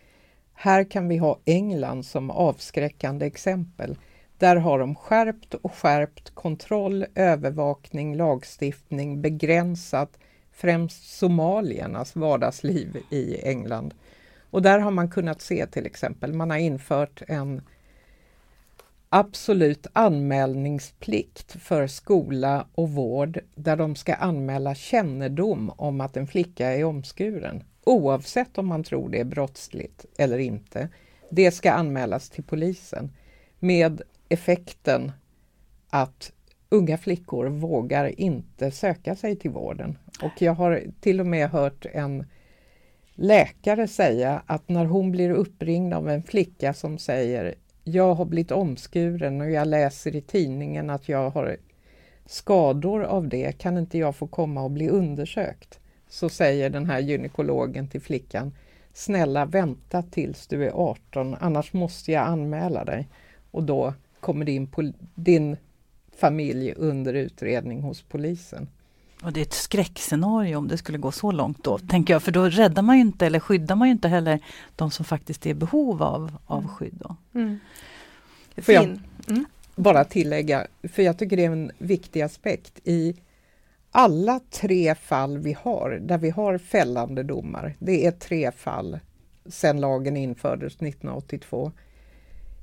Här 0.53 0.83
kan 0.83 1.07
vi 1.07 1.17
ha 1.17 1.39
England 1.45 2.05
som 2.05 2.29
avskräckande 2.29 3.25
exempel. 3.25 3.97
Där 4.37 4.55
har 4.55 4.79
de 4.79 4.95
skärpt 4.95 5.53
och 5.53 5.73
skärpt 5.73 6.35
kontroll, 6.35 7.05
övervakning, 7.15 8.15
lagstiftning, 8.15 9.21
begränsat 9.21 10.19
främst 10.51 11.17
somaliernas 11.17 12.15
vardagsliv 12.15 12.97
i 13.09 13.47
England. 13.47 13.93
Och 14.49 14.61
där 14.61 14.79
har 14.79 14.91
man 14.91 15.09
kunnat 15.09 15.41
se 15.41 15.67
till 15.67 15.85
exempel, 15.85 16.33
man 16.33 16.51
har 16.51 16.57
infört 16.57 17.21
en 17.27 17.61
absolut 19.15 19.87
anmälningsplikt 19.93 21.51
för 21.51 21.87
skola 21.87 22.67
och 22.75 22.89
vård 22.89 23.39
där 23.55 23.75
de 23.75 23.95
ska 23.95 24.13
anmäla 24.13 24.75
kännedom 24.75 25.69
om 25.75 26.01
att 26.01 26.17
en 26.17 26.27
flicka 26.27 26.67
är 26.67 26.83
omskuren 26.83 27.63
oavsett 27.83 28.57
om 28.57 28.67
man 28.67 28.83
tror 28.83 29.09
det 29.09 29.19
är 29.19 29.23
brottsligt 29.23 30.05
eller 30.17 30.37
inte. 30.37 30.89
Det 31.29 31.51
ska 31.51 31.71
anmälas 31.71 32.29
till 32.29 32.43
polisen 32.43 33.11
med 33.59 34.01
effekten 34.29 35.11
att 35.89 36.31
unga 36.69 36.97
flickor 36.97 37.45
vågar 37.45 38.19
inte 38.19 38.71
söka 38.71 39.15
sig 39.15 39.35
till 39.35 39.51
vården. 39.51 39.97
Och 40.21 40.41
jag 40.41 40.53
har 40.53 40.83
till 41.01 41.19
och 41.19 41.27
med 41.27 41.49
hört 41.49 41.85
en 41.91 42.25
läkare 43.15 43.87
säga 43.87 44.43
att 44.45 44.69
när 44.69 44.85
hon 44.85 45.11
blir 45.11 45.29
uppringd 45.29 45.93
av 45.93 46.09
en 46.09 46.23
flicka 46.23 46.73
som 46.73 46.97
säger 46.97 47.55
jag 47.83 48.15
har 48.15 48.25
blivit 48.25 48.51
omskuren 48.51 49.41
och 49.41 49.51
jag 49.51 49.67
läser 49.67 50.15
i 50.15 50.21
tidningen 50.21 50.89
att 50.89 51.09
jag 51.09 51.29
har 51.29 51.57
skador 52.25 53.03
av 53.03 53.27
det, 53.27 53.51
kan 53.51 53.77
inte 53.77 53.97
jag 53.97 54.15
få 54.15 54.27
komma 54.27 54.61
och 54.61 54.71
bli 54.71 54.89
undersökt? 54.89 55.79
Så 56.07 56.29
säger 56.29 56.69
den 56.69 56.85
här 56.85 56.99
gynekologen 56.99 57.87
till 57.87 58.01
flickan, 58.01 58.53
snälla 58.93 59.45
vänta 59.45 60.01
tills 60.01 60.47
du 60.47 60.65
är 60.65 60.71
18, 60.71 61.35
annars 61.39 61.73
måste 61.73 62.11
jag 62.11 62.27
anmäla 62.27 62.85
dig. 62.85 63.09
Och 63.51 63.63
då 63.63 63.93
kommer 64.19 64.45
din, 64.45 64.69
din 65.15 65.57
familj 66.15 66.73
under 66.77 67.13
utredning 67.13 67.81
hos 67.81 68.01
polisen. 68.01 68.67
Och 69.23 69.33
det 69.33 69.39
är 69.39 69.45
ett 69.45 69.53
skräckscenario 69.53 70.55
om 70.55 70.67
det 70.67 70.77
skulle 70.77 70.97
gå 70.97 71.11
så 71.11 71.31
långt 71.31 71.63
då, 71.63 71.77
tänker 71.77 72.13
jag, 72.13 72.23
för 72.23 72.31
då 72.31 72.49
räddar 72.49 72.81
man 72.81 72.95
ju 72.95 73.01
inte 73.01 73.25
eller 73.25 73.39
skyddar 73.39 73.75
man 73.75 73.87
ju 73.87 73.91
inte 73.91 74.07
heller 74.07 74.39
de 74.75 74.91
som 74.91 75.05
faktiskt 75.05 75.45
är 75.45 75.49
i 75.49 75.53
behov 75.53 76.03
av, 76.03 76.37
av 76.45 76.59
mm. 76.59 76.69
skydd. 76.69 76.93
Då. 76.93 77.15
Mm. 77.33 77.59
Får 78.57 78.73
jag 78.73 78.83
mm. 78.83 79.45
bara 79.75 80.03
tillägga, 80.03 80.67
för 80.83 81.03
jag 81.03 81.17
tycker 81.17 81.37
det 81.37 81.45
är 81.45 81.51
en 81.51 81.71
viktig 81.77 82.21
aspekt. 82.21 82.79
I 82.83 83.15
alla 83.91 84.39
tre 84.49 84.95
fall 84.95 85.37
vi 85.37 85.53
har, 85.53 85.99
där 86.01 86.17
vi 86.17 86.29
har 86.29 86.57
fällande 86.57 87.23
domar, 87.23 87.75
det 87.79 88.05
är 88.05 88.11
tre 88.11 88.51
fall 88.51 88.99
sedan 89.45 89.81
lagen 89.81 90.17
infördes 90.17 90.73
1982. 90.73 91.71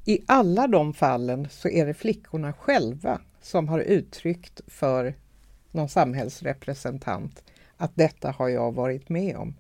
I 0.05 0.18
alla 0.27 0.66
de 0.66 0.94
fallen 0.94 1.49
så 1.51 1.68
är 1.68 1.87
det 1.87 1.94
flickorna 1.94 2.53
själva 2.53 3.20
som 3.42 3.68
har 3.68 3.81
uttryckt 3.81 4.61
för 4.66 5.14
någon 5.72 5.88
samhällsrepresentant 5.88 7.44
att 7.76 7.92
detta 7.94 8.30
har 8.30 8.48
jag 8.48 8.72
varit 8.72 9.09
med 9.09 9.37
om. 9.37 9.54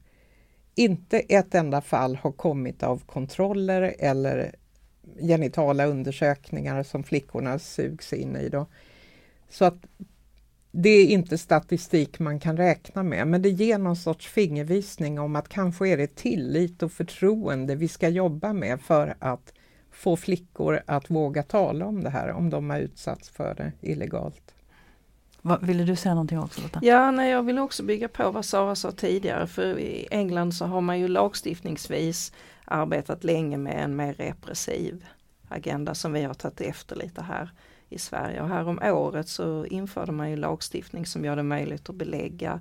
Inte 0.74 1.18
ett 1.18 1.54
enda 1.54 1.80
fall 1.80 2.16
har 2.16 2.32
kommit 2.32 2.82
av 2.82 3.02
kontroller 3.06 3.94
eller 3.98 4.54
genitala 5.20 5.86
undersökningar 5.86 6.82
som 6.82 7.04
flickorna 7.04 7.58
sugs 7.58 8.12
in 8.12 8.36
i. 8.36 8.48
Då. 8.48 8.66
Så 9.48 9.64
att 9.64 9.78
det 10.72 10.90
är 10.90 11.06
inte 11.06 11.38
statistik 11.38 12.18
man 12.18 12.40
kan 12.40 12.56
räkna 12.56 13.02
med, 13.02 13.28
men 13.28 13.42
det 13.42 13.48
ger 13.48 13.78
någon 13.78 13.96
sorts 13.96 14.28
fingervisning 14.28 15.18
om 15.18 15.36
att 15.36 15.48
kanske 15.48 15.88
är 15.88 15.96
det 15.96 16.16
tillit 16.16 16.82
och 16.82 16.92
förtroende 16.92 17.74
vi 17.74 17.88
ska 17.88 18.08
jobba 18.08 18.52
med 18.52 18.80
för 18.80 19.14
att 19.18 19.52
få 19.90 20.16
flickor 20.16 20.80
att 20.86 21.10
våga 21.10 21.42
tala 21.42 21.86
om 21.86 22.02
det 22.02 22.10
här 22.10 22.32
om 22.32 22.50
de 22.50 22.70
har 22.70 22.78
utsatts 22.78 23.28
för 23.30 23.54
det 23.54 23.72
illegalt. 23.80 24.54
Ville 25.60 25.84
du 25.84 25.96
säga 25.96 26.14
någonting 26.14 26.38
också 26.38 26.60
Lotta? 26.60 26.80
Ja, 26.82 27.10
nej, 27.10 27.30
jag 27.30 27.42
vill 27.42 27.58
också 27.58 27.82
bygga 27.82 28.08
på 28.08 28.30
vad 28.30 28.44
Sara 28.44 28.74
sa 28.74 28.92
tidigare 28.92 29.46
för 29.46 29.78
i 29.78 30.08
England 30.10 30.52
så 30.52 30.64
har 30.64 30.80
man 30.80 30.98
ju 30.98 31.08
lagstiftningsvis 31.08 32.32
arbetat 32.64 33.24
länge 33.24 33.56
med 33.56 33.84
en 33.84 33.96
mer 33.96 34.14
repressiv 34.14 35.06
agenda 35.48 35.94
som 35.94 36.12
vi 36.12 36.22
har 36.22 36.34
tagit 36.34 36.60
efter 36.60 36.96
lite 36.96 37.22
här 37.22 37.50
i 37.88 37.98
Sverige. 37.98 38.42
Och 38.42 38.48
här 38.48 38.68
om 38.68 38.78
året 38.82 39.28
så 39.28 39.64
införde 39.64 40.12
man 40.12 40.30
ju 40.30 40.36
lagstiftning 40.36 41.06
som 41.06 41.24
gör 41.24 41.36
det 41.36 41.42
möjligt 41.42 41.88
att 41.88 41.94
belägga 41.94 42.60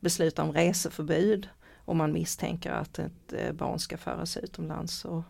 beslut 0.00 0.38
om 0.38 0.52
reseförbud 0.52 1.48
om 1.84 1.96
man 1.96 2.12
misstänker 2.12 2.72
att 2.72 2.98
ett 2.98 3.32
eh, 3.32 3.52
barn 3.52 3.78
ska 3.78 3.96
föras 3.96 4.36
utomlands 4.36 5.04
och, 5.04 5.22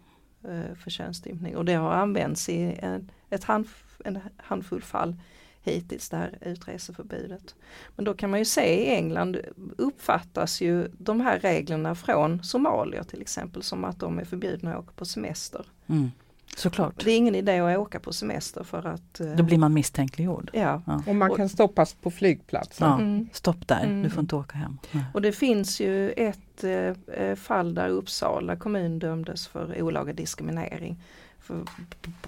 eh, 0.51 0.75
för 0.75 0.91
könsstympning. 0.91 1.57
Och 1.57 1.65
det 1.65 1.75
har 1.75 1.93
använts 1.93 2.49
i 2.49 2.79
en, 2.83 3.11
ett 3.31 3.45
hand, 3.45 3.69
en 4.05 4.21
handfull 4.37 4.83
fall 4.83 5.17
hittills 5.62 6.09
det 6.09 6.16
här 6.16 6.38
utreseförbudet. 6.40 7.55
Men 7.97 8.05
då 8.05 8.14
kan 8.14 8.31
man 8.31 8.38
ju 8.38 8.44
se 8.44 8.85
i 8.85 8.94
England 8.94 9.37
uppfattas 9.77 10.61
ju 10.61 10.88
de 10.99 11.21
här 11.21 11.38
reglerna 11.38 11.94
från 11.94 12.42
somalier 12.42 13.03
till 13.03 13.21
exempel 13.21 13.62
som 13.62 13.85
att 13.85 13.99
de 14.01 14.18
är 14.18 14.25
förbjudna 14.25 14.75
att 14.75 14.79
åka 14.79 14.92
på 14.92 15.05
semester. 15.05 15.66
Mm. 15.87 16.11
Såklart. 16.57 17.05
Det 17.05 17.11
är 17.11 17.16
ingen 17.16 17.35
idé 17.35 17.59
att 17.59 17.79
åka 17.79 18.01
på 18.01 18.12
semester 18.12 18.64
för 18.64 18.87
att 18.87 19.21
Då 19.37 19.42
blir 19.42 19.59
man 19.59 19.75
misstänkliggjord. 19.75 20.51
Ja. 20.53 20.83
ja. 20.87 21.03
Och 21.07 21.16
man 21.16 21.35
kan 21.35 21.49
stoppas 21.49 21.94
på 21.94 22.11
flygplatsen. 22.11 22.88
Ja, 22.88 22.94
mm. 22.94 23.29
Stopp 23.33 23.68
där, 23.68 23.85
mm. 23.85 24.03
du 24.03 24.11
får 24.11 24.21
inte 24.21 24.37
åka 24.37 24.59
hem. 24.59 24.79
Ja. 24.90 25.01
Och 25.14 25.23
det 25.23 25.33
finns 25.33 25.81
ju 25.81 26.11
ett 26.11 26.64
eh, 26.64 27.35
fall 27.35 27.75
där 27.75 27.88
Uppsala 27.88 28.57
kommun 28.57 28.99
dömdes 28.99 29.47
för 29.47 29.83
olaga 29.83 30.12
diskriminering. 30.12 31.03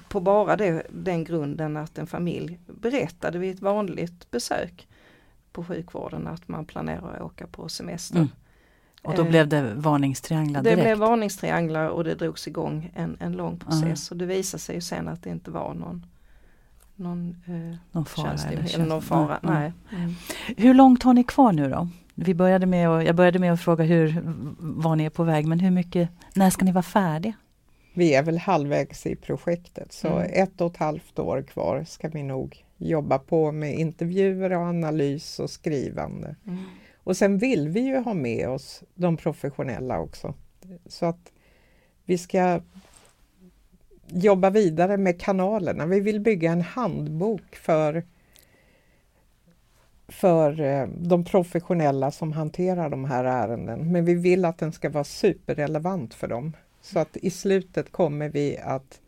På, 0.09 0.21
bara 0.21 0.57
det, 0.57 0.83
den 0.91 1.25
grunden 1.25 1.77
att 1.77 1.99
en 1.99 2.07
familj 2.07 2.59
berättade 2.67 3.39
vid 3.39 3.55
ett 3.55 3.63
vanligt 3.63 4.31
besök 4.31 4.89
på 5.53 5.65
sjukvården 5.65 6.27
att 6.27 6.49
man 6.49 6.65
planerar 6.65 7.15
att 7.15 7.23
åka 7.23 7.47
på 7.47 7.69
semester. 7.69 8.17
Mm. 8.17 8.29
Och 9.03 9.15
då 9.15 9.25
blev 9.25 9.49
det 9.49 9.75
varningstrianglar 9.75 10.63
direkt? 10.63 10.77
Det 10.77 10.83
blev 10.83 10.99
varningstrianglar 10.99 11.89
och 11.89 12.05
det 12.05 12.15
drogs 12.15 12.49
igång 12.49 12.91
en, 12.95 13.17
en 13.21 13.33
lång 13.33 13.59
process. 13.59 14.11
Uh 14.11 14.15
Och 14.15 14.19
det 14.19 14.27
visade 14.27 14.61
sig 14.61 14.75
ju 14.75 14.81
sen 14.81 15.09
att 15.09 15.23
det 15.23 15.31
inte 15.31 15.51
var 15.51 15.75
någon 15.75 16.07
någon, 17.01 17.37
eh, 17.47 17.77
någon 17.93 18.05
fara. 18.05 18.33
Eller, 18.33 18.75
eller 18.75 18.87
någon 18.87 19.03
fara. 19.03 19.39
Nej. 19.43 19.73
Mm. 19.91 20.15
Hur 20.57 20.75
långt 20.75 21.03
har 21.03 21.15
ni 21.15 21.25
kvar 21.25 21.53
nu 21.53 21.71
då? 21.71 21.89
Vi 22.15 22.35
började 22.35 22.67
med 22.67 22.89
att, 22.89 23.05
jag 23.05 23.17
började 23.17 23.39
med 23.39 23.53
att 23.53 23.61
fråga 23.61 23.85
hur, 23.85 24.23
var 24.59 24.97
ni 24.97 25.05
är 25.05 25.11
på 25.11 25.25
väg, 25.25 25.47
men 25.47 25.61
hur 25.61 25.71
mycket, 25.71 26.11
när 26.35 26.51
ska 26.51 26.65
ni 26.65 26.73
vara 26.73 26.83
färdiga? 26.83 27.33
Vi 27.93 28.15
är 28.15 28.23
väl 28.23 28.39
halvvägs 28.39 29.07
i 29.07 29.17
projektet, 29.17 29.93
så 29.93 30.09
mm. 30.09 30.31
ett 30.33 30.61
och 30.61 30.71
ett 30.71 30.77
halvt 30.77 31.19
år 31.19 31.43
kvar 31.43 31.85
ska 31.85 32.09
vi 32.09 32.23
nog 32.23 32.65
jobba 32.77 33.19
på 33.19 33.53
med 33.53 33.79
intervjuer 33.79 34.53
och 34.53 34.63
analys 34.63 35.39
och 35.39 35.51
skrivande. 35.51 36.37
Mm. 36.47 36.59
Och 36.97 37.17
sen 37.17 37.39
vill 37.39 37.69
vi 37.69 37.81
ju 37.81 37.97
ha 37.97 38.15
med 38.15 38.49
oss 38.49 38.83
de 38.95 39.17
professionella 39.17 40.01
också. 40.01 40.35
Så 40.87 41.07
att 41.07 41.33
vi 42.05 42.19
ska 42.19 42.61
jobba 44.07 44.51
vidare 44.51 44.97
med 44.97 45.21
kanalerna. 45.21 45.87
Vi 45.87 46.01
vill 46.01 46.21
bygga 46.21 46.53
en 46.53 46.61
handbok 46.61 47.57
för, 47.57 48.05
för 50.09 50.61
eh, 50.61 50.89
de 50.99 51.25
professionella 51.25 52.11
som 52.11 52.33
hanterar 52.33 52.91
de 52.91 53.05
här 53.05 53.25
ärenden. 53.25 53.93
Men 53.93 54.05
vi 54.05 54.15
vill 54.15 54.45
att 54.45 54.59
den 54.59 54.73
ska 54.73 54.91
vara 54.91 55.05
superrelevant 55.05 56.15
för 56.15 56.29
dem. 56.29 56.53
Så 56.81 56.99
att 56.99 57.17
i 57.17 57.31
slutet 57.31 57.93
kommer 57.93 58.29
vi 58.29 58.59
att 58.59 59.01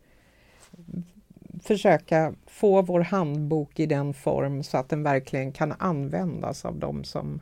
försöka 1.63 2.33
få 2.47 2.81
vår 2.81 3.01
handbok 3.01 3.79
i 3.79 3.85
den 3.85 4.13
form 4.13 4.63
så 4.63 4.77
att 4.77 4.89
den 4.89 5.03
verkligen 5.03 5.51
kan 5.51 5.71
användas 5.71 6.65
av 6.65 6.79
de 6.79 7.03
som 7.03 7.41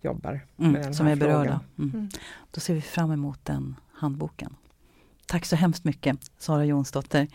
jobbar 0.00 0.40
mm, 0.58 0.72
med 0.72 0.82
den 0.82 0.94
som 0.94 1.06
här 1.06 1.12
är 1.12 1.16
berörda. 1.16 1.60
Mm. 1.78 1.90
Mm. 1.90 2.08
Då 2.50 2.60
ser 2.60 2.74
vi 2.74 2.80
fram 2.80 3.12
emot 3.12 3.44
den 3.44 3.76
handboken. 3.92 4.56
Tack 5.26 5.44
så 5.44 5.56
hemskt 5.56 5.84
mycket 5.84 6.30
Sara 6.38 6.64
Jonsdotter, 6.64 7.28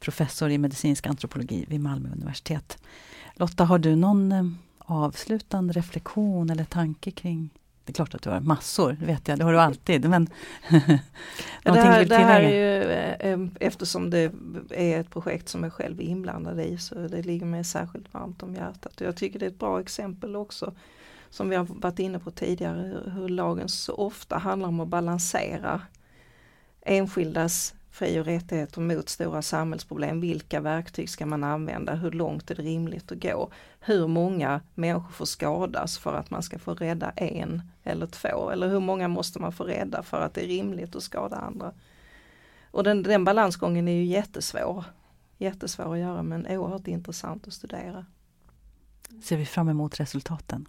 professor 0.00 0.50
i 0.50 0.58
medicinsk 0.58 1.06
antropologi 1.06 1.64
vid 1.68 1.80
Malmö 1.80 2.08
universitet. 2.12 2.78
Lotta, 3.34 3.64
har 3.64 3.78
du 3.78 3.96
någon 3.96 4.32
eh, 4.32 4.44
avslutande 4.78 5.72
reflektion 5.72 6.50
eller 6.50 6.64
tanke 6.64 7.10
kring 7.10 7.50
Det 7.84 7.92
är 7.92 7.94
klart 7.94 8.14
att 8.14 8.22
du 8.22 8.30
har 8.30 8.40
massor, 8.40 8.96
det 9.00 9.06
vet 9.06 9.28
jag, 9.28 9.38
det 9.38 9.44
har 9.44 9.52
du 9.52 9.60
alltid. 9.60 10.08
Men 10.08 10.28
ja, 11.62 11.72
det, 11.72 11.80
här, 11.80 12.04
det 12.04 12.16
här 12.16 12.40
är 12.40 12.48
ju, 12.48 12.92
eh, 13.32 13.48
eftersom 13.60 14.10
det 14.10 14.32
är 14.70 15.00
ett 15.00 15.10
projekt 15.10 15.48
som 15.48 15.62
jag 15.62 15.72
själv 15.72 16.00
är 16.00 16.04
inblandad 16.04 16.60
i 16.60 16.78
så 16.78 16.94
det 16.94 17.22
ligger 17.22 17.46
mig 17.46 17.64
särskilt 17.64 18.14
varmt 18.14 18.42
om 18.42 18.54
hjärtat. 18.54 19.00
Jag 19.00 19.16
tycker 19.16 19.38
det 19.38 19.46
är 19.46 19.50
ett 19.50 19.58
bra 19.58 19.80
exempel 19.80 20.36
också 20.36 20.72
som 21.30 21.48
vi 21.48 21.56
har 21.56 21.64
varit 21.64 21.98
inne 21.98 22.18
på 22.18 22.30
tidigare 22.30 23.00
hur 23.14 23.28
lagen 23.28 23.68
så 23.68 23.94
ofta 23.94 24.38
handlar 24.38 24.68
om 24.68 24.80
att 24.80 24.88
balansera 24.88 25.80
enskildas 26.80 27.74
fri 27.92 28.20
och 28.20 28.24
rättigheter 28.24 28.80
mot 28.80 29.08
stora 29.08 29.42
samhällsproblem. 29.42 30.20
Vilka 30.20 30.60
verktyg 30.60 31.10
ska 31.10 31.26
man 31.26 31.44
använda? 31.44 31.94
Hur 31.94 32.10
långt 32.10 32.50
är 32.50 32.54
det 32.54 32.62
rimligt 32.62 33.12
att 33.12 33.22
gå? 33.22 33.50
Hur 33.80 34.06
många 34.06 34.60
människor 34.74 35.12
får 35.12 35.24
skadas 35.24 35.98
för 35.98 36.14
att 36.14 36.30
man 36.30 36.42
ska 36.42 36.58
få 36.58 36.74
rädda 36.74 37.10
en 37.10 37.62
eller 37.82 38.06
två? 38.06 38.50
Eller 38.50 38.68
hur 38.68 38.80
många 38.80 39.08
måste 39.08 39.38
man 39.38 39.52
få 39.52 39.64
rädda 39.64 40.02
för 40.02 40.20
att 40.20 40.34
det 40.34 40.44
är 40.44 40.48
rimligt 40.48 40.96
att 40.96 41.02
skada 41.02 41.36
andra? 41.36 41.72
Och 42.70 42.84
den, 42.84 43.02
den 43.02 43.24
balansgången 43.24 43.88
är 43.88 43.92
ju 43.92 44.04
jättesvår. 44.04 44.84
Jättesvår 45.38 45.92
att 45.92 46.00
göra 46.00 46.22
men 46.22 46.46
oerhört 46.46 46.88
intressant 46.88 47.46
att 47.46 47.52
studera. 47.52 48.06
Ser 49.22 49.36
vi 49.36 49.46
fram 49.46 49.68
emot 49.68 50.00
resultaten. 50.00 50.68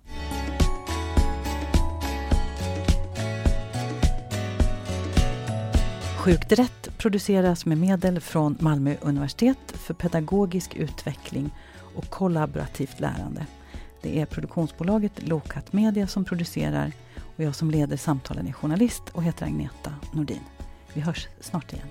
Sjukt 6.24 6.52
rätt 6.52 6.83
produceras 7.04 7.66
med 7.66 7.78
medel 7.78 8.20
från 8.20 8.58
Malmö 8.60 8.96
universitet 9.02 9.58
för 9.68 9.94
pedagogisk 9.94 10.76
utveckling 10.76 11.52
och 11.96 12.10
kollaborativt 12.10 13.00
lärande. 13.00 13.46
Det 14.02 14.22
är 14.22 14.26
produktionsbolaget 14.26 15.28
Lokat 15.28 15.74
Media 15.74 16.08
som 16.08 16.26
producerar 16.26 16.92
och 17.38 17.44
jag 17.44 17.56
som 17.56 17.72
leder 17.72 17.98
samtalen 17.98 18.48
är 18.48 18.52
journalist 18.52 19.04
och 19.12 19.24
heter 19.24 19.46
Agneta 19.46 19.94
Nordin. 20.14 20.44
Vi 20.94 21.02
hörs 21.02 21.28
snart 21.40 21.74
igen. 21.74 21.88